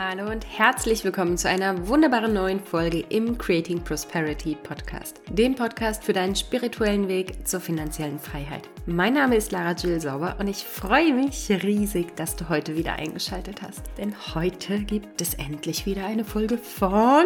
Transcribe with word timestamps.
Hallo 0.00 0.30
und 0.30 0.46
herzlich 0.46 1.02
willkommen 1.02 1.36
zu 1.36 1.48
einer 1.48 1.88
wunderbaren 1.88 2.32
neuen 2.32 2.60
Folge 2.60 3.00
im 3.08 3.36
Creating 3.36 3.82
Prosperity 3.82 4.54
Podcast, 4.54 5.20
dem 5.28 5.56
Podcast 5.56 6.04
für 6.04 6.12
deinen 6.12 6.36
spirituellen 6.36 7.08
Weg 7.08 7.44
zur 7.48 7.58
finanziellen 7.58 8.20
Freiheit. 8.20 8.68
Mein 8.86 9.14
Name 9.14 9.34
ist 9.34 9.50
Lara 9.50 9.72
Jill 9.72 10.00
Sauber 10.00 10.36
und 10.38 10.46
ich 10.46 10.58
freue 10.62 11.12
mich 11.12 11.50
riesig, 11.50 12.14
dass 12.14 12.36
du 12.36 12.48
heute 12.48 12.76
wieder 12.76 12.92
eingeschaltet 12.92 13.60
hast. 13.60 13.82
Denn 13.98 14.14
heute 14.36 14.78
gibt 14.84 15.20
es 15.20 15.34
endlich 15.34 15.84
wieder 15.84 16.06
eine 16.06 16.24
Folge 16.24 16.58
von 16.58 17.24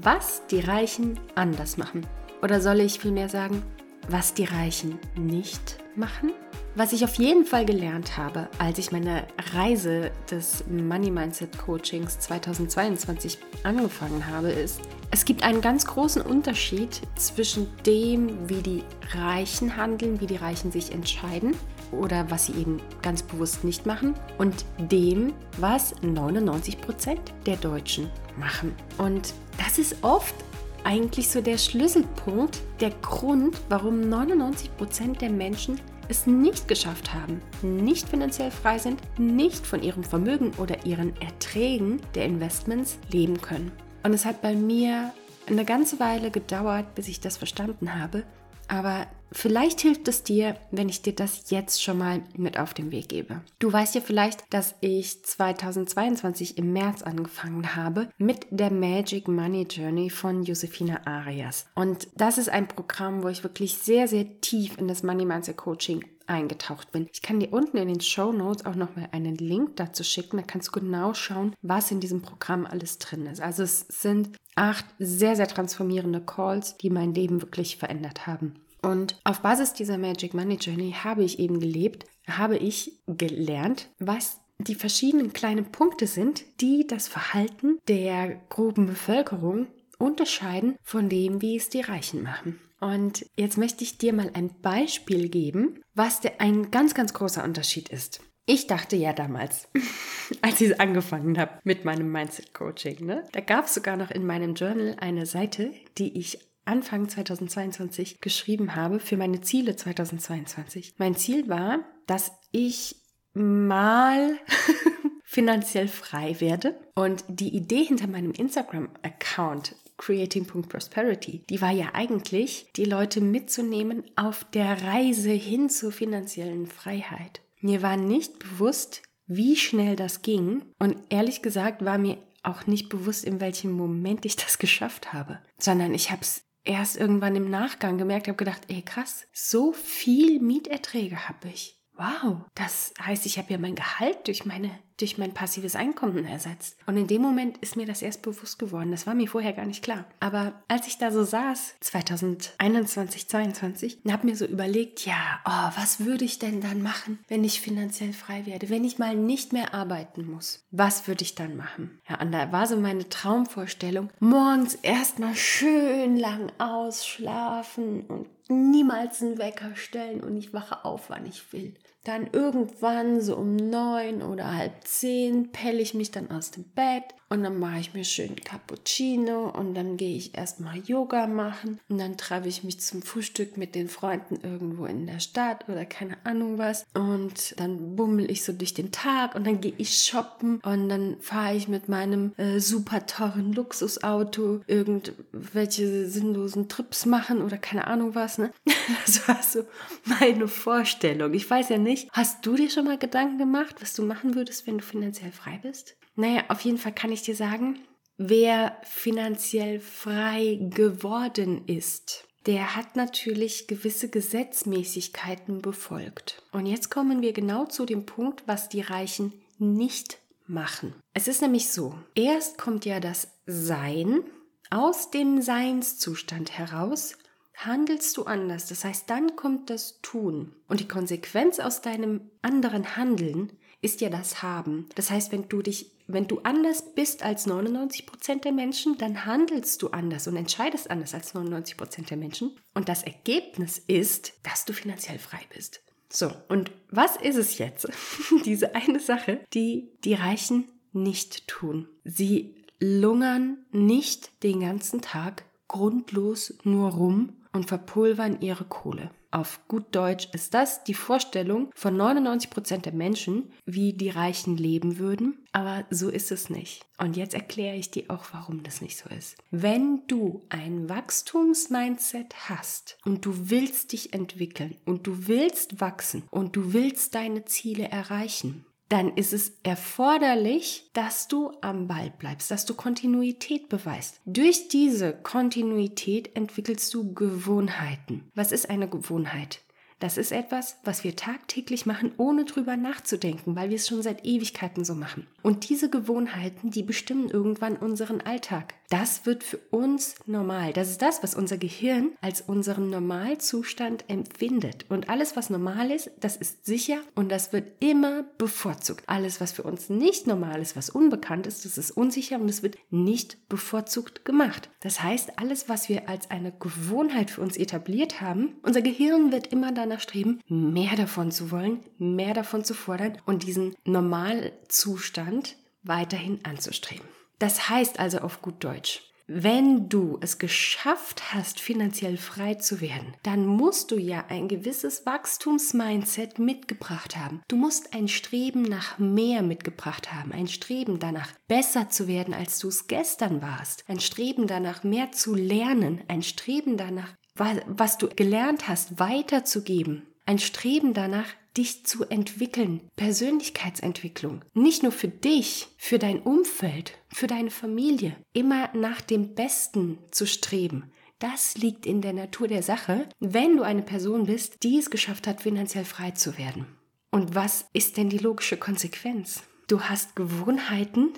Was 0.00 0.46
die 0.46 0.60
Reichen 0.60 1.20
anders 1.34 1.76
machen. 1.76 2.06
Oder 2.40 2.62
soll 2.62 2.80
ich 2.80 3.00
vielmehr 3.00 3.28
sagen, 3.28 3.62
was 4.08 4.32
die 4.32 4.44
Reichen 4.44 4.98
nicht 5.14 5.76
machen? 5.94 6.32
Was 6.76 6.92
ich 6.92 7.04
auf 7.04 7.14
jeden 7.14 7.44
Fall 7.44 7.64
gelernt 7.64 8.16
habe, 8.16 8.48
als 8.58 8.78
ich 8.78 8.90
meine 8.90 9.28
Reise 9.52 10.10
des 10.28 10.64
Money 10.66 11.08
Mindset 11.08 11.56
Coachings 11.56 12.18
2022 12.18 13.38
angefangen 13.62 14.26
habe, 14.26 14.50
ist, 14.50 14.80
es 15.12 15.24
gibt 15.24 15.44
einen 15.44 15.60
ganz 15.60 15.86
großen 15.86 16.20
Unterschied 16.20 17.00
zwischen 17.14 17.68
dem, 17.86 18.48
wie 18.48 18.60
die 18.60 18.82
Reichen 19.12 19.76
handeln, 19.76 20.20
wie 20.20 20.26
die 20.26 20.34
Reichen 20.34 20.72
sich 20.72 20.90
entscheiden 20.90 21.54
oder 21.92 22.28
was 22.28 22.46
sie 22.46 22.54
eben 22.54 22.80
ganz 23.02 23.22
bewusst 23.22 23.62
nicht 23.62 23.86
machen 23.86 24.14
und 24.38 24.64
dem, 24.78 25.32
was 25.58 25.94
99 26.02 26.80
Prozent 26.80 27.20
der 27.46 27.54
Deutschen 27.54 28.10
machen. 28.36 28.74
Und 28.98 29.32
das 29.64 29.78
ist 29.78 30.02
oft 30.02 30.34
eigentlich 30.82 31.28
so 31.28 31.40
der 31.40 31.56
Schlüsselpunkt, 31.56 32.60
der 32.80 32.90
Grund, 32.90 33.56
warum 33.68 34.00
99 34.00 34.76
Prozent 34.76 35.20
der 35.22 35.30
Menschen 35.30 35.80
es 36.08 36.26
nicht 36.26 36.68
geschafft 36.68 37.14
haben, 37.14 37.40
nicht 37.62 38.08
finanziell 38.08 38.50
frei 38.50 38.78
sind, 38.78 39.00
nicht 39.18 39.66
von 39.66 39.82
ihrem 39.82 40.04
Vermögen 40.04 40.52
oder 40.58 40.84
ihren 40.84 41.16
Erträgen 41.20 42.00
der 42.14 42.24
Investments 42.26 42.98
leben 43.10 43.40
können. 43.40 43.72
Und 44.02 44.12
es 44.12 44.24
hat 44.24 44.42
bei 44.42 44.54
mir 44.54 45.12
eine 45.46 45.64
ganze 45.64 46.00
Weile 46.00 46.30
gedauert, 46.30 46.94
bis 46.94 47.08
ich 47.08 47.20
das 47.20 47.36
verstanden 47.36 47.98
habe. 47.98 48.24
Aber 48.68 49.06
vielleicht 49.32 49.80
hilft 49.80 50.08
es 50.08 50.22
dir, 50.22 50.56
wenn 50.70 50.88
ich 50.88 51.02
dir 51.02 51.14
das 51.14 51.50
jetzt 51.50 51.82
schon 51.82 51.98
mal 51.98 52.22
mit 52.36 52.58
auf 52.58 52.72
den 52.72 52.90
Weg 52.90 53.08
gebe. 53.08 53.40
Du 53.58 53.72
weißt 53.72 53.94
ja 53.94 54.00
vielleicht, 54.00 54.42
dass 54.50 54.74
ich 54.80 55.22
2022 55.24 56.56
im 56.56 56.72
März 56.72 57.02
angefangen 57.02 57.74
habe 57.76 58.08
mit 58.18 58.46
der 58.50 58.70
Magic 58.70 59.28
Money 59.28 59.66
Journey 59.68 60.10
von 60.10 60.42
Josefina 60.42 61.00
Arias. 61.04 61.66
Und 61.74 62.08
das 62.16 62.38
ist 62.38 62.48
ein 62.48 62.68
Programm, 62.68 63.22
wo 63.22 63.28
ich 63.28 63.42
wirklich 63.42 63.74
sehr, 63.74 64.08
sehr 64.08 64.40
tief 64.40 64.78
in 64.78 64.88
das 64.88 65.02
Money 65.02 65.24
Mindset 65.24 65.56
Coaching 65.56 66.04
eingetaucht 66.26 66.92
bin. 66.92 67.08
Ich 67.12 67.22
kann 67.22 67.40
dir 67.40 67.52
unten 67.52 67.76
in 67.76 67.88
den 67.88 68.00
Show 68.00 68.32
Notes 68.32 68.64
auch 68.66 68.74
nochmal 68.74 69.08
einen 69.12 69.36
Link 69.36 69.76
dazu 69.76 70.04
schicken. 70.04 70.36
Da 70.36 70.42
kannst 70.42 70.68
du 70.68 70.80
genau 70.80 71.14
schauen, 71.14 71.54
was 71.62 71.90
in 71.90 72.00
diesem 72.00 72.22
Programm 72.22 72.66
alles 72.66 72.98
drin 72.98 73.26
ist. 73.26 73.40
Also 73.40 73.62
es 73.62 73.86
sind 73.88 74.30
acht 74.54 74.86
sehr, 74.98 75.36
sehr 75.36 75.48
transformierende 75.48 76.20
Calls, 76.20 76.76
die 76.76 76.90
mein 76.90 77.14
Leben 77.14 77.42
wirklich 77.42 77.76
verändert 77.76 78.26
haben. 78.26 78.54
Und 78.82 79.18
auf 79.24 79.40
Basis 79.40 79.72
dieser 79.72 79.96
Magic 79.96 80.34
Money 80.34 80.56
Journey 80.56 80.92
habe 80.92 81.24
ich 81.24 81.38
eben 81.38 81.58
gelebt, 81.58 82.04
habe 82.28 82.58
ich 82.58 82.92
gelernt, 83.06 83.88
was 83.98 84.40
die 84.58 84.74
verschiedenen 84.74 85.32
kleinen 85.32 85.72
Punkte 85.72 86.06
sind, 86.06 86.44
die 86.60 86.86
das 86.86 87.08
Verhalten 87.08 87.78
der 87.88 88.36
groben 88.50 88.86
Bevölkerung 88.86 89.68
unterscheiden 89.98 90.76
von 90.82 91.08
dem, 91.08 91.40
wie 91.40 91.56
es 91.56 91.70
die 91.70 91.80
Reichen 91.80 92.22
machen. 92.22 92.60
Und 92.84 93.24
jetzt 93.34 93.56
möchte 93.56 93.82
ich 93.82 93.96
dir 93.96 94.12
mal 94.12 94.30
ein 94.34 94.50
Beispiel 94.60 95.30
geben, 95.30 95.80
was 95.94 96.20
der, 96.20 96.42
ein 96.42 96.70
ganz, 96.70 96.92
ganz 96.92 97.14
großer 97.14 97.42
Unterschied 97.42 97.88
ist. 97.88 98.20
Ich 98.44 98.66
dachte 98.66 98.94
ja 98.94 99.14
damals, 99.14 99.68
als 100.42 100.60
ich 100.60 100.78
angefangen 100.78 101.38
habe 101.38 101.52
mit 101.64 101.86
meinem 101.86 102.12
Mindset 102.12 102.52
Coaching, 102.52 103.06
ne, 103.06 103.24
da 103.32 103.40
gab 103.40 103.64
es 103.64 103.72
sogar 103.72 103.96
noch 103.96 104.10
in 104.10 104.26
meinem 104.26 104.54
Journal 104.54 104.96
eine 105.00 105.24
Seite, 105.24 105.72
die 105.96 106.18
ich 106.18 106.40
Anfang 106.66 107.08
2022 107.08 108.20
geschrieben 108.20 108.74
habe 108.74 109.00
für 109.00 109.16
meine 109.16 109.40
Ziele 109.40 109.76
2022. 109.76 110.96
Mein 110.98 111.16
Ziel 111.16 111.48
war, 111.48 111.78
dass 112.06 112.32
ich 112.52 112.96
mal 113.32 114.36
finanziell 115.24 115.88
frei 115.88 116.38
werde. 116.38 116.78
Und 116.94 117.24
die 117.28 117.56
Idee 117.56 117.84
hinter 117.84 118.08
meinem 118.08 118.32
Instagram-Account 118.32 119.74
Creating.Prosperity, 119.96 121.42
die 121.48 121.60
war 121.60 121.70
ja 121.70 121.90
eigentlich, 121.94 122.66
die 122.76 122.84
Leute 122.84 123.20
mitzunehmen 123.20 124.04
auf 124.16 124.44
der 124.52 124.82
Reise 124.82 125.30
hin 125.30 125.68
zur 125.70 125.92
finanziellen 125.92 126.66
Freiheit. 126.66 127.40
Mir 127.60 127.82
war 127.82 127.96
nicht 127.96 128.38
bewusst, 128.38 129.02
wie 129.26 129.56
schnell 129.56 129.96
das 129.96 130.22
ging. 130.22 130.62
Und 130.78 130.96
ehrlich 131.08 131.42
gesagt 131.42 131.84
war 131.84 131.98
mir 131.98 132.18
auch 132.42 132.66
nicht 132.66 132.88
bewusst, 132.88 133.24
in 133.24 133.40
welchem 133.40 133.72
Moment 133.72 134.24
ich 134.24 134.36
das 134.36 134.58
geschafft 134.58 135.12
habe, 135.12 135.38
sondern 135.58 135.94
ich 135.94 136.10
habe 136.10 136.22
es 136.22 136.42
erst 136.64 136.96
irgendwann 136.96 137.36
im 137.36 137.50
Nachgang 137.50 137.98
gemerkt, 137.98 138.28
habe 138.28 138.36
gedacht, 138.36 138.62
ey 138.68 138.82
krass, 138.82 139.26
so 139.32 139.72
viel 139.72 140.40
Mieterträge 140.40 141.28
habe 141.28 141.48
ich. 141.48 141.78
Wow, 141.96 142.38
das 142.54 142.92
heißt, 143.00 143.24
ich 143.26 143.38
habe 143.38 143.52
ja 143.52 143.58
mein 143.58 143.76
Gehalt 143.76 144.26
durch 144.26 144.44
meine 144.44 144.70
durch 144.98 145.18
mein 145.18 145.34
passives 145.34 145.76
Einkommen 145.76 146.24
ersetzt. 146.24 146.76
Und 146.86 146.96
in 146.96 147.06
dem 147.06 147.22
Moment 147.22 147.58
ist 147.58 147.76
mir 147.76 147.86
das 147.86 148.02
erst 148.02 148.22
bewusst 148.22 148.58
geworden. 148.58 148.90
Das 148.90 149.06
war 149.06 149.14
mir 149.14 149.28
vorher 149.28 149.52
gar 149.52 149.66
nicht 149.66 149.82
klar. 149.82 150.04
Aber 150.20 150.62
als 150.68 150.86
ich 150.86 150.98
da 150.98 151.10
so 151.10 151.24
saß, 151.24 151.74
2021, 151.80 153.28
2022, 153.28 154.04
und 154.04 154.12
habe 154.12 154.26
mir 154.26 154.36
so 154.36 154.46
überlegt, 154.46 155.04
ja, 155.04 155.40
oh, 155.44 155.80
was 155.80 156.04
würde 156.04 156.24
ich 156.24 156.38
denn 156.38 156.60
dann 156.60 156.82
machen, 156.82 157.18
wenn 157.28 157.44
ich 157.44 157.60
finanziell 157.60 158.12
frei 158.12 158.46
werde? 158.46 158.70
Wenn 158.70 158.84
ich 158.84 158.98
mal 158.98 159.16
nicht 159.16 159.52
mehr 159.52 159.74
arbeiten 159.74 160.30
muss? 160.30 160.64
Was 160.70 161.08
würde 161.08 161.24
ich 161.24 161.34
dann 161.34 161.56
machen? 161.56 162.00
Ja, 162.08 162.20
und 162.20 162.32
da 162.32 162.52
war 162.52 162.66
so 162.66 162.76
meine 162.76 163.08
Traumvorstellung, 163.08 164.10
morgens 164.20 164.74
erstmal 164.76 165.34
schön 165.34 166.16
lang 166.16 166.52
ausschlafen 166.58 168.02
und 168.06 168.28
niemals 168.48 169.22
einen 169.22 169.38
Wecker 169.38 169.74
stellen 169.74 170.22
und 170.22 170.36
ich 170.36 170.52
wache 170.52 170.84
auf, 170.84 171.10
wann 171.10 171.26
ich 171.26 171.52
will. 171.52 171.74
Dann 172.04 172.28
irgendwann 172.32 173.20
so 173.20 173.36
um 173.36 173.56
neun 173.56 174.22
oder 174.22 174.54
halb 174.54 174.84
zehn 174.84 175.52
pelle 175.52 175.80
ich 175.80 175.94
mich 175.94 176.10
dann 176.10 176.30
aus 176.30 176.50
dem 176.50 176.64
Bett 176.64 177.14
und 177.34 177.42
dann 177.42 177.58
mache 177.58 177.80
ich 177.80 177.94
mir 177.94 178.04
schön 178.04 178.36
Cappuccino 178.36 179.48
und 179.50 179.74
dann 179.74 179.96
gehe 179.96 180.16
ich 180.16 180.36
erstmal 180.36 180.78
Yoga 180.78 181.26
machen 181.26 181.80
und 181.88 181.98
dann 181.98 182.16
treffe 182.16 182.48
ich 182.48 182.62
mich 182.62 182.80
zum 182.80 183.02
Frühstück 183.02 183.56
mit 183.56 183.74
den 183.74 183.88
Freunden 183.88 184.38
irgendwo 184.42 184.86
in 184.86 185.06
der 185.06 185.18
Stadt 185.18 185.68
oder 185.68 185.84
keine 185.84 186.16
Ahnung 186.24 186.58
was 186.58 186.86
und 186.94 187.58
dann 187.58 187.96
bummel 187.96 188.30
ich 188.30 188.44
so 188.44 188.52
durch 188.52 188.72
den 188.72 188.92
Tag 188.92 189.34
und 189.34 189.46
dann 189.46 189.60
gehe 189.60 189.74
ich 189.78 189.98
shoppen 189.98 190.60
und 190.60 190.88
dann 190.88 191.16
fahre 191.20 191.56
ich 191.56 191.66
mit 191.66 191.88
meinem 191.88 192.32
äh, 192.36 192.60
super 192.60 193.04
teuren 193.06 193.52
Luxusauto 193.52 194.60
irgendwelche 194.68 196.06
sinnlosen 196.08 196.68
Trips 196.68 197.04
machen 197.04 197.42
oder 197.42 197.58
keine 197.58 197.88
Ahnung 197.88 198.14
was. 198.14 198.38
Ne? 198.38 198.52
Das 199.06 199.26
war 199.28 199.42
so 199.42 199.64
meine 200.04 200.46
Vorstellung. 200.46 201.32
Ich 201.32 201.48
weiß 201.48 201.70
ja 201.70 201.78
nicht, 201.78 202.10
hast 202.12 202.44
du 202.44 202.54
dir 202.54 202.70
schon 202.70 202.84
mal 202.84 202.98
Gedanken 202.98 203.38
gemacht, 203.38 203.76
was 203.80 203.94
du 203.94 204.02
machen 204.02 204.34
würdest, 204.34 204.66
wenn 204.66 204.78
du 204.78 204.84
finanziell 204.84 205.32
frei 205.32 205.58
bist? 205.62 205.96
Naja, 206.16 206.44
auf 206.48 206.60
jeden 206.60 206.78
Fall 206.78 206.94
kann 206.94 207.12
ich 207.12 207.22
dir 207.22 207.34
sagen, 207.34 207.80
wer 208.16 208.76
finanziell 208.84 209.80
frei 209.80 210.58
geworden 210.60 211.66
ist, 211.66 212.26
der 212.46 212.76
hat 212.76 212.94
natürlich 212.94 213.66
gewisse 213.66 214.08
Gesetzmäßigkeiten 214.10 215.62
befolgt. 215.62 216.42
Und 216.52 216.66
jetzt 216.66 216.90
kommen 216.90 217.22
wir 217.22 217.32
genau 217.32 217.64
zu 217.64 217.86
dem 217.86 218.06
Punkt, 218.06 218.42
was 218.46 218.68
die 218.68 218.82
Reichen 218.82 219.32
nicht 219.58 220.18
machen. 220.46 220.94
Es 221.14 221.26
ist 221.26 221.40
nämlich 221.40 221.70
so, 221.70 221.98
erst 222.14 222.58
kommt 222.58 222.84
ja 222.84 223.00
das 223.00 223.28
Sein, 223.46 224.24
aus 224.70 225.10
dem 225.10 225.40
Seinszustand 225.40 226.58
heraus 226.58 227.16
handelst 227.54 228.16
du 228.16 228.24
anders. 228.24 228.66
Das 228.66 228.84
heißt, 228.84 229.08
dann 229.08 229.36
kommt 229.36 229.70
das 229.70 230.00
Tun. 230.02 230.54
Und 230.68 230.80
die 230.80 230.88
Konsequenz 230.88 231.60
aus 231.60 231.80
deinem 231.80 232.30
anderen 232.42 232.96
Handeln 232.96 233.52
ist 233.84 234.00
ja 234.00 234.08
das 234.08 234.42
Haben. 234.42 234.88
Das 234.94 235.10
heißt, 235.10 235.30
wenn 235.30 235.48
du 235.48 235.60
dich, 235.60 235.92
wenn 236.06 236.26
du 236.26 236.40
anders 236.40 236.94
bist 236.94 237.22
als 237.22 237.46
99 237.46 238.06
Prozent 238.06 238.44
der 238.44 238.52
Menschen, 238.52 238.96
dann 238.96 239.26
handelst 239.26 239.82
du 239.82 239.88
anders 239.88 240.26
und 240.26 240.36
entscheidest 240.36 240.90
anders 240.90 241.14
als 241.14 241.34
99 241.34 241.76
Prozent 241.76 242.10
der 242.10 242.16
Menschen. 242.16 242.56
Und 242.72 242.88
das 242.88 243.02
Ergebnis 243.02 243.78
ist, 243.78 244.32
dass 244.42 244.64
du 244.64 244.72
finanziell 244.72 245.18
frei 245.18 245.40
bist. 245.54 245.82
So, 246.08 246.30
und 246.48 246.70
was 246.90 247.16
ist 247.16 247.36
es 247.36 247.58
jetzt? 247.58 247.86
Diese 248.46 248.74
eine 248.74 249.00
Sache, 249.00 249.40
die 249.52 249.90
die 250.04 250.14
Reichen 250.14 250.68
nicht 250.92 251.46
tun. 251.46 251.88
Sie 252.04 252.54
lungern 252.80 253.58
nicht 253.70 254.42
den 254.42 254.60
ganzen 254.60 255.02
Tag 255.02 255.44
grundlos 255.68 256.54
nur 256.62 256.90
rum 256.90 257.34
und 257.52 257.66
verpulvern 257.66 258.40
ihre 258.40 258.64
Kohle. 258.64 259.10
Auf 259.34 259.66
gut 259.66 259.86
Deutsch 259.90 260.28
ist 260.32 260.54
das 260.54 260.84
die 260.84 260.94
Vorstellung 260.94 261.72
von 261.74 261.96
99 261.96 262.50
Prozent 262.50 262.86
der 262.86 262.92
Menschen, 262.92 263.50
wie 263.66 263.92
die 263.92 264.10
Reichen 264.10 264.56
leben 264.56 264.98
würden. 264.98 265.44
Aber 265.50 265.84
so 265.90 266.08
ist 266.08 266.30
es 266.30 266.50
nicht. 266.50 266.86
Und 266.98 267.16
jetzt 267.16 267.34
erkläre 267.34 267.74
ich 267.74 267.90
dir 267.90 268.04
auch, 268.10 268.26
warum 268.30 268.62
das 268.62 268.80
nicht 268.80 268.96
so 268.96 269.08
ist. 269.08 269.36
Wenn 269.50 270.06
du 270.06 270.44
ein 270.50 270.88
Wachstumsmindset 270.88 272.48
hast 272.48 272.96
und 273.04 273.26
du 273.26 273.50
willst 273.50 273.90
dich 273.90 274.12
entwickeln 274.12 274.76
und 274.84 275.08
du 275.08 275.26
willst 275.26 275.80
wachsen 275.80 276.22
und 276.30 276.54
du 276.54 276.72
willst 276.72 277.16
deine 277.16 277.44
Ziele 277.44 277.88
erreichen, 277.88 278.64
dann 278.88 279.16
ist 279.16 279.32
es 279.32 279.58
erforderlich, 279.62 280.90
dass 280.92 281.26
du 281.28 281.52
am 281.62 281.88
Ball 281.88 282.12
bleibst, 282.18 282.50
dass 282.50 282.66
du 282.66 282.74
Kontinuität 282.74 283.68
beweist. 283.68 284.20
Durch 284.26 284.68
diese 284.68 285.12
Kontinuität 285.12 286.36
entwickelst 286.36 286.92
du 286.94 287.14
Gewohnheiten. 287.14 288.30
Was 288.34 288.52
ist 288.52 288.68
eine 288.68 288.88
Gewohnheit? 288.88 289.63
Das 290.00 290.18
ist 290.18 290.32
etwas, 290.32 290.76
was 290.84 291.04
wir 291.04 291.16
tagtäglich 291.16 291.86
machen, 291.86 292.12
ohne 292.16 292.44
drüber 292.44 292.76
nachzudenken, 292.76 293.56
weil 293.56 293.70
wir 293.70 293.76
es 293.76 293.88
schon 293.88 294.02
seit 294.02 294.24
Ewigkeiten 294.24 294.84
so 294.84 294.94
machen. 294.94 295.26
Und 295.42 295.68
diese 295.68 295.88
Gewohnheiten, 295.88 296.70
die 296.70 296.82
bestimmen 296.82 297.30
irgendwann 297.30 297.76
unseren 297.76 298.20
Alltag. 298.20 298.74
Das 298.90 299.24
wird 299.24 299.42
für 299.42 299.58
uns 299.70 300.16
normal. 300.26 300.72
Das 300.72 300.90
ist 300.90 301.00
das, 301.00 301.22
was 301.22 301.34
unser 301.34 301.56
Gehirn 301.56 302.12
als 302.20 302.42
unseren 302.42 302.90
Normalzustand 302.90 304.04
empfindet. 304.08 304.84
Und 304.88 305.08
alles, 305.08 305.36
was 305.36 305.50
normal 305.50 305.90
ist, 305.90 306.10
das 306.20 306.36
ist 306.36 306.66
sicher 306.66 306.98
und 307.14 307.30
das 307.30 307.52
wird 307.52 307.72
immer 307.80 308.24
bevorzugt. 308.36 309.04
Alles, 309.06 309.40
was 309.40 309.52
für 309.52 309.62
uns 309.62 309.88
nicht 309.88 310.26
normal 310.26 310.60
ist, 310.60 310.76
was 310.76 310.90
unbekannt 310.90 311.46
ist, 311.46 311.64
das 311.64 311.78
ist 311.78 311.92
unsicher 311.92 312.38
und 312.38 312.48
es 312.48 312.62
wird 312.62 312.76
nicht 312.90 313.48
bevorzugt 313.48 314.24
gemacht. 314.24 314.68
Das 314.80 315.02
heißt, 315.02 315.38
alles, 315.38 315.68
was 315.68 315.88
wir 315.88 316.08
als 316.08 316.30
eine 316.30 316.52
Gewohnheit 316.52 317.30
für 317.30 317.40
uns 317.40 317.56
etabliert 317.56 318.20
haben, 318.20 318.56
unser 318.62 318.82
Gehirn 318.82 319.32
wird 319.32 319.46
immer 319.46 319.72
danach 319.72 319.83
danach 319.84 320.00
streben, 320.00 320.40
mehr 320.48 320.96
davon 320.96 321.30
zu 321.30 321.50
wollen, 321.50 321.80
mehr 321.98 322.34
davon 322.34 322.64
zu 322.64 322.74
fordern 322.74 323.18
und 323.26 323.42
diesen 323.42 323.74
Normalzustand 323.84 325.56
weiterhin 325.82 326.40
anzustreben. 326.44 327.06
Das 327.38 327.68
heißt 327.68 327.98
also 327.98 328.18
auf 328.18 328.42
gut 328.42 328.62
Deutsch, 328.64 329.02
wenn 329.26 329.88
du 329.88 330.18
es 330.20 330.38
geschafft 330.38 331.32
hast, 331.32 331.58
finanziell 331.58 332.18
frei 332.18 332.56
zu 332.56 332.82
werden, 332.82 333.14
dann 333.22 333.46
musst 333.46 333.90
du 333.90 333.96
ja 333.96 334.26
ein 334.28 334.48
gewisses 334.48 335.06
Wachstumsmindset 335.06 336.38
mitgebracht 336.38 337.16
haben. 337.16 337.40
Du 337.48 337.56
musst 337.56 337.94
ein 337.94 338.08
Streben 338.08 338.62
nach 338.62 338.98
mehr 338.98 339.40
mitgebracht 339.40 340.12
haben, 340.12 340.32
ein 340.32 340.46
Streben 340.46 340.98
danach, 340.98 341.32
besser 341.48 341.88
zu 341.88 342.06
werden, 342.06 342.34
als 342.34 342.58
du 342.58 342.68
es 342.68 342.86
gestern 342.86 343.40
warst, 343.40 343.84
ein 343.88 343.98
Streben 343.98 344.46
danach, 344.46 344.84
mehr 344.84 345.10
zu 345.10 345.34
lernen, 345.34 346.02
ein 346.06 346.22
Streben 346.22 346.76
danach, 346.76 347.14
was 347.36 347.98
du 347.98 348.08
gelernt 348.08 348.68
hast, 348.68 348.98
weiterzugeben. 348.98 350.06
Ein 350.26 350.38
Streben 350.38 350.94
danach, 350.94 351.26
dich 351.56 351.84
zu 351.86 352.04
entwickeln. 352.04 352.80
Persönlichkeitsentwicklung. 352.96 354.44
Nicht 354.54 354.82
nur 354.82 354.92
für 354.92 355.08
dich, 355.08 355.68
für 355.76 355.98
dein 355.98 356.20
Umfeld, 356.20 356.98
für 357.08 357.26
deine 357.26 357.50
Familie. 357.50 358.16
Immer 358.32 358.70
nach 358.74 359.00
dem 359.00 359.34
Besten 359.34 359.98
zu 360.10 360.26
streben. 360.26 360.90
Das 361.18 361.56
liegt 361.56 361.86
in 361.86 362.00
der 362.00 362.12
Natur 362.12 362.48
der 362.48 362.62
Sache, 362.62 363.08
wenn 363.20 363.56
du 363.56 363.62
eine 363.62 363.82
Person 363.82 364.26
bist, 364.26 364.62
die 364.62 364.78
es 364.78 364.90
geschafft 364.90 365.26
hat, 365.26 365.42
finanziell 365.42 365.84
frei 365.84 366.10
zu 366.10 366.36
werden. 366.38 366.66
Und 367.10 367.34
was 367.34 367.66
ist 367.72 367.96
denn 367.96 368.08
die 368.08 368.18
logische 368.18 368.56
Konsequenz? 368.56 369.42
Du 369.68 369.82
hast 369.82 370.16
Gewohnheiten, 370.16 371.10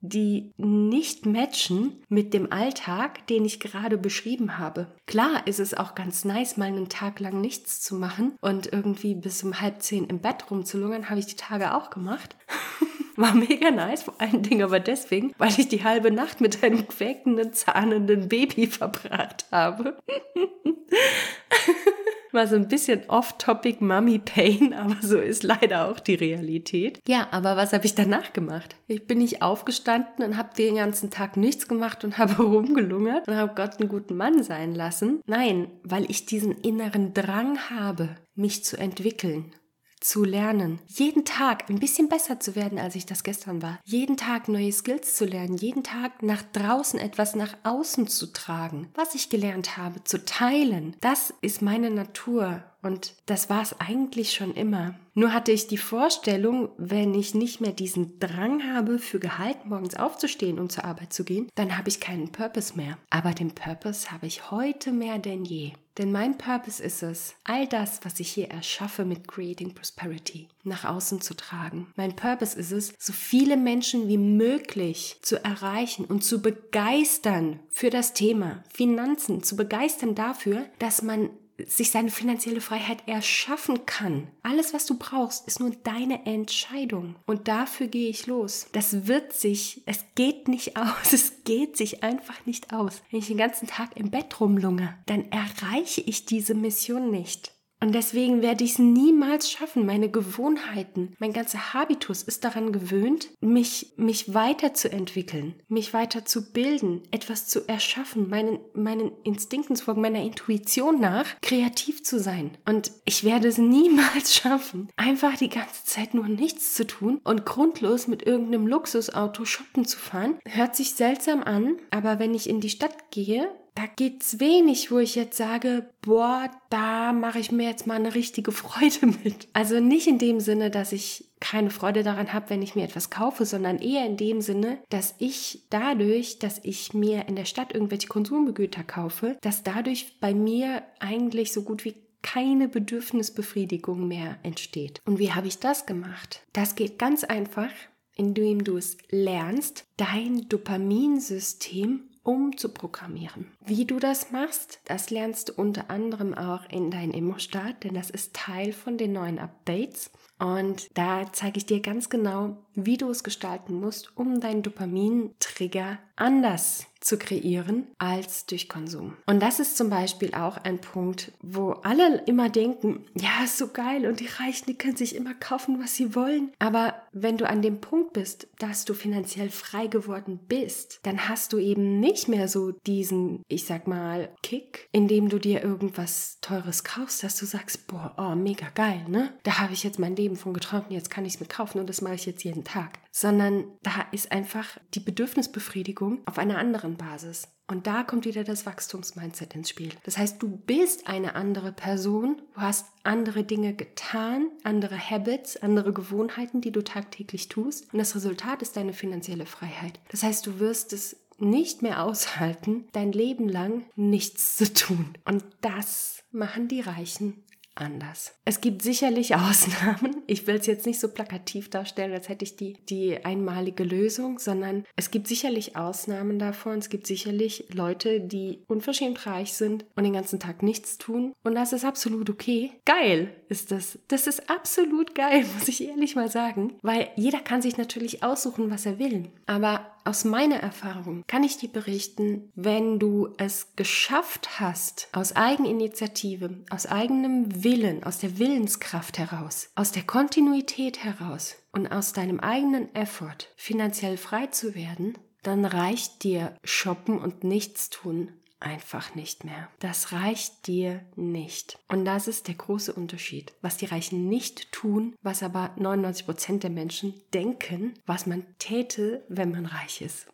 die 0.00 0.52
nicht 0.56 1.26
matchen 1.26 2.02
mit 2.08 2.32
dem 2.32 2.50
Alltag, 2.52 3.26
den 3.26 3.44
ich 3.44 3.60
gerade 3.60 3.98
beschrieben 3.98 4.58
habe. 4.58 4.88
Klar 5.06 5.46
ist 5.46 5.60
es 5.60 5.74
auch 5.74 5.94
ganz 5.94 6.24
nice, 6.24 6.56
mal 6.56 6.66
einen 6.66 6.88
Tag 6.88 7.20
lang 7.20 7.40
nichts 7.40 7.80
zu 7.80 7.94
machen 7.94 8.36
und 8.40 8.72
irgendwie 8.72 9.14
bis 9.14 9.42
um 9.42 9.60
halb 9.60 9.82
zehn 9.82 10.06
im 10.06 10.20
Bett 10.20 10.50
rumzulungern, 10.50 11.10
habe 11.10 11.20
ich 11.20 11.26
die 11.26 11.36
Tage 11.36 11.74
auch 11.74 11.90
gemacht. 11.90 12.36
War 13.16 13.34
mega 13.34 13.70
nice, 13.70 14.04
vor 14.04 14.14
allen 14.18 14.42
Dingen 14.42 14.62
aber 14.62 14.80
deswegen, 14.80 15.34
weil 15.36 15.50
ich 15.50 15.68
die 15.68 15.84
halbe 15.84 16.10
Nacht 16.10 16.40
mit 16.40 16.62
einem 16.64 16.88
quäkenden, 16.88 17.52
zahnenden 17.52 18.28
Baby 18.28 18.66
verbracht 18.68 19.44
habe. 19.50 19.98
War 22.32 22.46
so 22.46 22.56
ein 22.56 22.68
bisschen 22.68 23.02
off-topic 23.08 23.80
Mummy 23.80 24.18
Pain, 24.18 24.72
aber 24.78 24.96
so 25.00 25.18
ist 25.18 25.42
leider 25.42 25.88
auch 25.88 26.00
die 26.00 26.14
Realität. 26.14 27.00
Ja, 27.06 27.28
aber 27.30 27.56
was 27.56 27.72
habe 27.72 27.86
ich 27.86 27.94
danach 27.94 28.32
gemacht? 28.32 28.76
Ich 28.86 29.06
bin 29.06 29.18
nicht 29.18 29.42
aufgestanden 29.42 30.24
und 30.24 30.36
habe 30.36 30.50
den 30.56 30.76
ganzen 30.76 31.10
Tag 31.10 31.36
nichts 31.36 31.68
gemacht 31.68 32.04
und 32.04 32.18
habe 32.18 32.42
rumgelungert 32.42 33.28
und 33.28 33.36
habe 33.36 33.54
Gott 33.54 33.80
einen 33.80 33.88
guten 33.88 34.16
Mann 34.16 34.42
sein 34.42 34.74
lassen. 34.74 35.20
Nein, 35.26 35.68
weil 35.82 36.10
ich 36.10 36.26
diesen 36.26 36.52
inneren 36.52 37.14
Drang 37.14 37.58
habe, 37.70 38.16
mich 38.34 38.64
zu 38.64 38.76
entwickeln 38.76 39.52
zu 40.00 40.24
lernen, 40.24 40.80
jeden 40.86 41.24
Tag 41.24 41.68
ein 41.68 41.78
bisschen 41.78 42.08
besser 42.08 42.40
zu 42.40 42.56
werden, 42.56 42.78
als 42.78 42.94
ich 42.94 43.06
das 43.06 43.22
gestern 43.22 43.62
war, 43.62 43.78
jeden 43.84 44.16
Tag 44.16 44.48
neue 44.48 44.72
Skills 44.72 45.14
zu 45.16 45.24
lernen, 45.24 45.56
jeden 45.56 45.82
Tag 45.82 46.22
nach 46.22 46.42
draußen 46.52 46.98
etwas 46.98 47.34
nach 47.34 47.56
außen 47.64 48.08
zu 48.08 48.32
tragen, 48.32 48.88
was 48.94 49.14
ich 49.14 49.30
gelernt 49.30 49.76
habe, 49.76 50.02
zu 50.04 50.24
teilen. 50.24 50.96
Das 51.00 51.34
ist 51.40 51.62
meine 51.62 51.90
Natur 51.90 52.62
und 52.82 53.14
das 53.26 53.50
war 53.50 53.62
es 53.62 53.78
eigentlich 53.78 54.32
schon 54.32 54.54
immer. 54.54 54.94
Nur 55.14 55.34
hatte 55.34 55.52
ich 55.52 55.66
die 55.66 55.76
Vorstellung, 55.76 56.70
wenn 56.78 57.14
ich 57.14 57.34
nicht 57.34 57.60
mehr 57.60 57.72
diesen 57.72 58.18
Drang 58.20 58.62
habe, 58.72 58.98
für 58.98 59.18
Gehalt 59.18 59.66
morgens 59.66 59.96
aufzustehen 59.96 60.58
und 60.58 60.72
zur 60.72 60.84
Arbeit 60.84 61.12
zu 61.12 61.24
gehen, 61.24 61.48
dann 61.56 61.76
habe 61.76 61.88
ich 61.88 62.00
keinen 62.00 62.32
Purpose 62.32 62.76
mehr. 62.76 62.96
Aber 63.10 63.32
den 63.32 63.54
Purpose 63.54 64.10
habe 64.10 64.26
ich 64.26 64.50
heute 64.50 64.92
mehr 64.92 65.18
denn 65.18 65.44
je. 65.44 65.72
Denn 66.00 66.12
mein 66.12 66.38
Purpose 66.38 66.82
ist 66.82 67.02
es, 67.02 67.34
all 67.44 67.66
das, 67.66 68.00
was 68.04 68.20
ich 68.20 68.32
hier 68.32 68.48
erschaffe 68.48 69.04
mit 69.04 69.28
Creating 69.28 69.74
Prosperity, 69.74 70.48
nach 70.64 70.86
außen 70.86 71.20
zu 71.20 71.34
tragen. 71.34 71.92
Mein 71.94 72.16
Purpose 72.16 72.58
ist 72.58 72.72
es, 72.72 72.94
so 72.98 73.12
viele 73.12 73.58
Menschen 73.58 74.08
wie 74.08 74.16
möglich 74.16 75.18
zu 75.20 75.44
erreichen 75.44 76.06
und 76.06 76.24
zu 76.24 76.40
begeistern 76.40 77.60
für 77.68 77.90
das 77.90 78.14
Thema 78.14 78.64
Finanzen, 78.72 79.42
zu 79.42 79.56
begeistern 79.56 80.14
dafür, 80.14 80.64
dass 80.78 81.02
man 81.02 81.28
sich 81.66 81.90
seine 81.90 82.10
finanzielle 82.10 82.60
Freiheit 82.60 83.06
erschaffen 83.06 83.86
kann. 83.86 84.28
Alles, 84.42 84.72
was 84.74 84.86
du 84.86 84.98
brauchst, 84.98 85.46
ist 85.46 85.60
nur 85.60 85.70
deine 85.70 86.26
Entscheidung. 86.26 87.16
Und 87.26 87.48
dafür 87.48 87.86
gehe 87.86 88.08
ich 88.08 88.26
los. 88.26 88.68
Das 88.72 89.06
wird 89.06 89.32
sich, 89.32 89.82
es 89.86 90.04
geht 90.14 90.48
nicht 90.48 90.76
aus. 90.76 91.12
Es 91.12 91.44
geht 91.44 91.76
sich 91.76 92.02
einfach 92.02 92.46
nicht 92.46 92.72
aus. 92.72 93.02
Wenn 93.10 93.20
ich 93.20 93.28
den 93.28 93.36
ganzen 93.36 93.66
Tag 93.66 93.96
im 93.96 94.10
Bett 94.10 94.40
rumlunge, 94.40 94.96
dann 95.06 95.30
erreiche 95.30 96.00
ich 96.00 96.26
diese 96.26 96.54
Mission 96.54 97.10
nicht. 97.10 97.52
Und 97.80 97.94
deswegen 97.94 98.42
werde 98.42 98.62
ich 98.64 98.72
es 98.72 98.78
niemals 98.78 99.50
schaffen. 99.50 99.86
Meine 99.86 100.10
Gewohnheiten, 100.10 101.14
mein 101.18 101.32
ganzer 101.32 101.72
Habitus 101.72 102.22
ist 102.22 102.44
daran 102.44 102.72
gewöhnt, 102.72 103.30
mich, 103.40 103.92
mich 103.96 104.34
weiterzuentwickeln, 104.34 105.54
mich 105.68 105.94
weiter 105.94 106.24
zu 106.24 106.52
bilden, 106.52 107.02
etwas 107.10 107.46
zu 107.46 107.66
erschaffen, 107.66 108.28
meinen, 108.28 108.58
meinen 108.74 109.12
Instinkten 109.24 109.76
zu 109.76 109.84
folgen, 109.84 110.02
meiner 110.02 110.22
Intuition 110.22 111.00
nach, 111.00 111.26
kreativ 111.40 112.02
zu 112.04 112.18
sein. 112.18 112.50
Und 112.66 112.92
ich 113.04 113.24
werde 113.24 113.48
es 113.48 113.58
niemals 113.70 114.34
schaffen, 114.34 114.88
einfach 114.96 115.36
die 115.36 115.48
ganze 115.48 115.84
Zeit 115.84 116.12
nur 116.12 116.28
nichts 116.28 116.74
zu 116.74 116.86
tun 116.86 117.20
und 117.24 117.46
grundlos 117.46 118.08
mit 118.08 118.26
irgendeinem 118.26 118.66
Luxusauto 118.66 119.44
shoppen 119.44 119.86
zu 119.86 119.98
fahren. 119.98 120.38
Hört 120.46 120.76
sich 120.76 120.94
seltsam 120.94 121.42
an, 121.42 121.76
aber 121.90 122.18
wenn 122.18 122.34
ich 122.34 122.48
in 122.48 122.60
die 122.60 122.70
Stadt 122.70 123.10
gehe, 123.10 123.48
da 123.74 123.84
gibt's 123.96 124.40
wenig, 124.40 124.90
wo 124.90 124.98
ich 124.98 125.14
jetzt 125.14 125.36
sage, 125.36 125.90
boah, 126.02 126.50
da 126.70 127.12
mache 127.12 127.38
ich 127.38 127.52
mir 127.52 127.68
jetzt 127.68 127.86
mal 127.86 127.94
eine 127.94 128.14
richtige 128.14 128.52
Freude 128.52 129.06
mit. 129.24 129.48
Also 129.52 129.80
nicht 129.80 130.06
in 130.06 130.18
dem 130.18 130.40
Sinne, 130.40 130.70
dass 130.70 130.92
ich 130.92 131.26
keine 131.40 131.70
Freude 131.70 132.02
daran 132.02 132.32
habe, 132.32 132.50
wenn 132.50 132.62
ich 132.62 132.74
mir 132.74 132.84
etwas 132.84 133.10
kaufe, 133.10 133.46
sondern 133.46 133.78
eher 133.78 134.04
in 134.04 134.16
dem 134.16 134.40
Sinne, 134.40 134.78
dass 134.90 135.14
ich 135.18 135.62
dadurch, 135.70 136.38
dass 136.38 136.60
ich 136.62 136.92
mir 136.92 137.28
in 137.28 137.36
der 137.36 137.46
Stadt 137.46 137.72
irgendwelche 137.72 138.08
Konsumgüter 138.08 138.84
kaufe, 138.84 139.38
dass 139.40 139.62
dadurch 139.62 140.18
bei 140.20 140.34
mir 140.34 140.82
eigentlich 140.98 141.52
so 141.52 141.62
gut 141.62 141.84
wie 141.84 141.94
keine 142.22 142.68
Bedürfnisbefriedigung 142.68 144.06
mehr 144.06 144.38
entsteht. 144.42 145.00
Und 145.06 145.18
wie 145.18 145.32
habe 145.32 145.46
ich 145.46 145.58
das 145.58 145.86
gemacht? 145.86 146.42
Das 146.52 146.74
geht 146.74 146.98
ganz 146.98 147.24
einfach, 147.24 147.70
indem 148.14 148.64
du 148.64 148.76
es 148.76 148.98
lernst, 149.10 149.86
dein 149.96 150.46
Dopaminsystem 150.48 152.09
umzuprogrammieren. 152.30 153.46
Wie 153.66 153.84
du 153.84 153.98
das 153.98 154.30
machst, 154.30 154.80
das 154.84 155.10
lernst 155.10 155.48
du 155.48 155.52
unter 155.54 155.90
anderem 155.90 156.32
auch 156.32 156.68
in 156.70 156.92
dein 156.92 157.10
Immostart, 157.10 157.82
denn 157.82 157.94
das 157.94 158.08
ist 158.08 158.34
Teil 158.34 158.72
von 158.72 158.96
den 158.96 159.12
neuen 159.12 159.40
Updates. 159.40 160.12
Und 160.38 160.96
da 160.96 161.24
zeige 161.32 161.58
ich 161.58 161.66
dir 161.66 161.80
ganz 161.80 162.08
genau, 162.08 162.56
wie 162.74 162.96
du 162.96 163.10
es 163.10 163.24
gestalten 163.24 163.74
musst, 163.74 164.16
um 164.16 164.38
deinen 164.38 164.62
Dopamin-Trigger 164.62 165.98
anders 166.14 166.86
zu 167.00 167.18
kreieren 167.18 167.86
als 167.98 168.46
durch 168.46 168.68
Konsum. 168.68 169.16
Und 169.26 169.40
das 169.40 169.58
ist 169.58 169.76
zum 169.76 169.90
Beispiel 169.90 170.34
auch 170.34 170.58
ein 170.58 170.80
Punkt, 170.80 171.32
wo 171.40 171.70
alle 171.70 172.22
immer 172.26 172.50
denken, 172.50 173.06
ja, 173.14 173.44
ist 173.44 173.58
so 173.58 173.68
geil 173.68 174.06
und 174.06 174.20
die 174.20 174.26
Reichen, 174.26 174.66
die 174.66 174.76
können 174.76 174.96
sich 174.96 175.16
immer 175.16 175.34
kaufen, 175.34 175.82
was 175.82 175.94
sie 175.94 176.14
wollen. 176.14 176.52
Aber 176.58 176.94
wenn 177.12 177.38
du 177.38 177.48
an 177.48 177.62
dem 177.62 177.80
Punkt 177.80 178.12
bist, 178.12 178.48
dass 178.58 178.84
du 178.84 178.94
finanziell 178.94 179.50
frei 179.50 179.86
geworden 179.86 180.38
bist, 180.46 181.00
dann 181.02 181.28
hast 181.28 181.52
du 181.52 181.58
eben 181.58 182.00
nicht 182.00 182.28
mehr 182.28 182.48
so 182.48 182.72
diesen, 182.86 183.42
ich 183.48 183.64
sag 183.64 183.86
mal, 183.86 184.28
Kick, 184.42 184.88
indem 184.92 185.28
du 185.28 185.38
dir 185.38 185.62
irgendwas 185.62 186.38
Teures 186.40 186.84
kaufst, 186.84 187.24
dass 187.24 187.38
du 187.38 187.46
sagst, 187.46 187.86
boah, 187.86 188.14
oh, 188.18 188.34
mega 188.34 188.66
geil, 188.74 189.04
ne? 189.08 189.32
Da 189.42 189.58
habe 189.58 189.72
ich 189.72 189.84
jetzt 189.84 189.98
mein 189.98 190.16
Leben 190.16 190.36
von 190.36 190.52
geträumt 190.52 190.88
und 190.90 190.94
jetzt 190.94 191.10
kann 191.10 191.24
ich 191.24 191.34
es 191.34 191.40
mir 191.40 191.46
kaufen 191.46 191.80
und 191.80 191.88
das 191.88 192.02
mache 192.02 192.14
ich 192.14 192.26
jetzt 192.26 192.44
jeden 192.44 192.64
Tag. 192.64 192.98
Sondern 193.10 193.64
da 193.82 194.06
ist 194.12 194.30
einfach 194.30 194.78
die 194.94 195.00
Bedürfnisbefriedigung 195.00 196.20
auf 196.26 196.38
einer 196.38 196.58
anderen 196.58 196.89
sicheren 196.90 196.96
Basis. 196.96 197.48
Und 197.66 197.86
da 197.86 198.02
kommt 198.02 198.24
wieder 198.24 198.42
das 198.42 198.66
Wachstumsmindset 198.66 199.54
ins 199.54 199.68
Spiel. 199.68 199.90
Das 200.02 200.18
heißt, 200.18 200.42
du 200.42 200.48
bist 200.48 201.06
eine 201.06 201.36
andere 201.36 201.70
Person, 201.70 202.42
du 202.54 202.60
hast 202.60 202.86
andere 203.04 203.44
Dinge 203.44 203.74
getan, 203.74 204.48
andere 204.64 204.98
Habits, 204.98 205.56
andere 205.56 205.92
Gewohnheiten, 205.92 206.60
die 206.60 206.72
du 206.72 206.82
tagtäglich 206.82 207.48
tust. 207.48 207.92
Und 207.92 208.00
das 208.00 208.16
Resultat 208.16 208.62
ist 208.62 208.76
deine 208.76 208.92
finanzielle 208.92 209.46
Freiheit. 209.46 210.00
Das 210.10 210.24
heißt, 210.24 210.46
du 210.46 210.58
wirst 210.58 210.92
es 210.92 211.16
nicht 211.38 211.80
mehr 211.80 212.02
aushalten, 212.02 212.86
dein 212.92 213.12
Leben 213.12 213.48
lang 213.48 213.84
nichts 213.94 214.56
zu 214.56 214.72
tun. 214.72 215.14
Und 215.24 215.44
das 215.60 216.24
machen 216.32 216.66
die 216.66 216.80
Reichen 216.80 217.44
anders. 217.80 218.34
Es 218.44 218.60
gibt 218.60 218.82
sicherlich 218.82 219.34
Ausnahmen. 219.36 220.22
Ich 220.26 220.46
will 220.46 220.56
es 220.56 220.66
jetzt 220.66 220.86
nicht 220.86 221.00
so 221.00 221.08
plakativ 221.08 221.70
darstellen, 221.70 222.12
als 222.12 222.28
hätte 222.28 222.44
ich 222.44 222.56
die, 222.56 222.74
die 222.88 223.24
einmalige 223.24 223.84
Lösung, 223.84 224.38
sondern 224.38 224.84
es 224.96 225.10
gibt 225.10 225.26
sicherlich 225.26 225.76
Ausnahmen 225.76 226.38
davon. 226.38 226.78
Es 226.78 226.88
gibt 226.88 227.06
sicherlich 227.06 227.66
Leute, 227.72 228.20
die 228.20 228.62
unverschämt 228.68 229.26
reich 229.26 229.52
sind 229.54 229.84
und 229.96 230.04
den 230.04 230.12
ganzen 230.12 230.40
Tag 230.40 230.62
nichts 230.62 230.98
tun. 230.98 231.32
Und 231.42 231.54
das 231.54 231.72
ist 231.72 231.84
absolut 231.84 232.30
okay. 232.30 232.72
Geil 232.84 233.34
ist 233.48 233.72
das. 233.72 233.98
Das 234.08 234.26
ist 234.26 234.50
absolut 234.50 235.14
geil, 235.14 235.44
muss 235.58 235.68
ich 235.68 235.86
ehrlich 235.86 236.16
mal 236.16 236.30
sagen. 236.30 236.74
Weil 236.82 237.08
jeder 237.16 237.40
kann 237.40 237.62
sich 237.62 237.76
natürlich 237.76 238.22
aussuchen, 238.22 238.70
was 238.70 238.86
er 238.86 238.98
will. 238.98 239.30
Aber 239.46 239.86
aus 240.04 240.24
meiner 240.24 240.56
Erfahrung 240.56 241.22
kann 241.26 241.44
ich 241.44 241.58
dir 241.58 241.68
berichten, 241.68 242.50
wenn 242.54 242.98
du 242.98 243.34
es 243.38 243.74
geschafft 243.76 244.60
hast, 244.60 245.08
aus 245.12 245.34
Eigeninitiative, 245.36 246.64
aus 246.70 246.86
eigenem 246.86 247.64
Willen, 247.64 248.04
aus 248.04 248.18
der 248.18 248.38
Willenskraft 248.38 249.18
heraus, 249.18 249.70
aus 249.74 249.92
der 249.92 250.02
Kontinuität 250.02 251.04
heraus 251.04 251.56
und 251.72 251.86
aus 251.86 252.12
deinem 252.12 252.40
eigenen 252.40 252.94
Effort 252.94 253.48
finanziell 253.56 254.16
frei 254.16 254.46
zu 254.46 254.74
werden, 254.74 255.16
dann 255.42 255.64
reicht 255.64 256.22
dir 256.24 256.54
Shoppen 256.64 257.18
und 257.18 257.44
Nichtstun 257.44 258.39
einfach 258.60 259.14
nicht 259.14 259.44
mehr. 259.44 259.68
Das 259.80 260.12
reicht 260.12 260.66
dir 260.66 261.04
nicht. 261.16 261.78
Und 261.88 262.04
das 262.04 262.28
ist 262.28 262.48
der 262.48 262.54
große 262.54 262.92
Unterschied. 262.92 263.52
Was 263.62 263.76
die 263.76 263.86
Reichen 263.86 264.28
nicht 264.28 264.70
tun, 264.72 265.16
was 265.22 265.42
aber 265.42 265.74
99 265.76 266.26
Prozent 266.26 266.62
der 266.62 266.70
Menschen 266.70 267.14
denken, 267.34 267.94
was 268.06 268.26
man 268.26 268.46
täte, 268.58 269.24
wenn 269.28 269.50
man 269.50 269.66
reich 269.66 270.02
ist. 270.02 270.26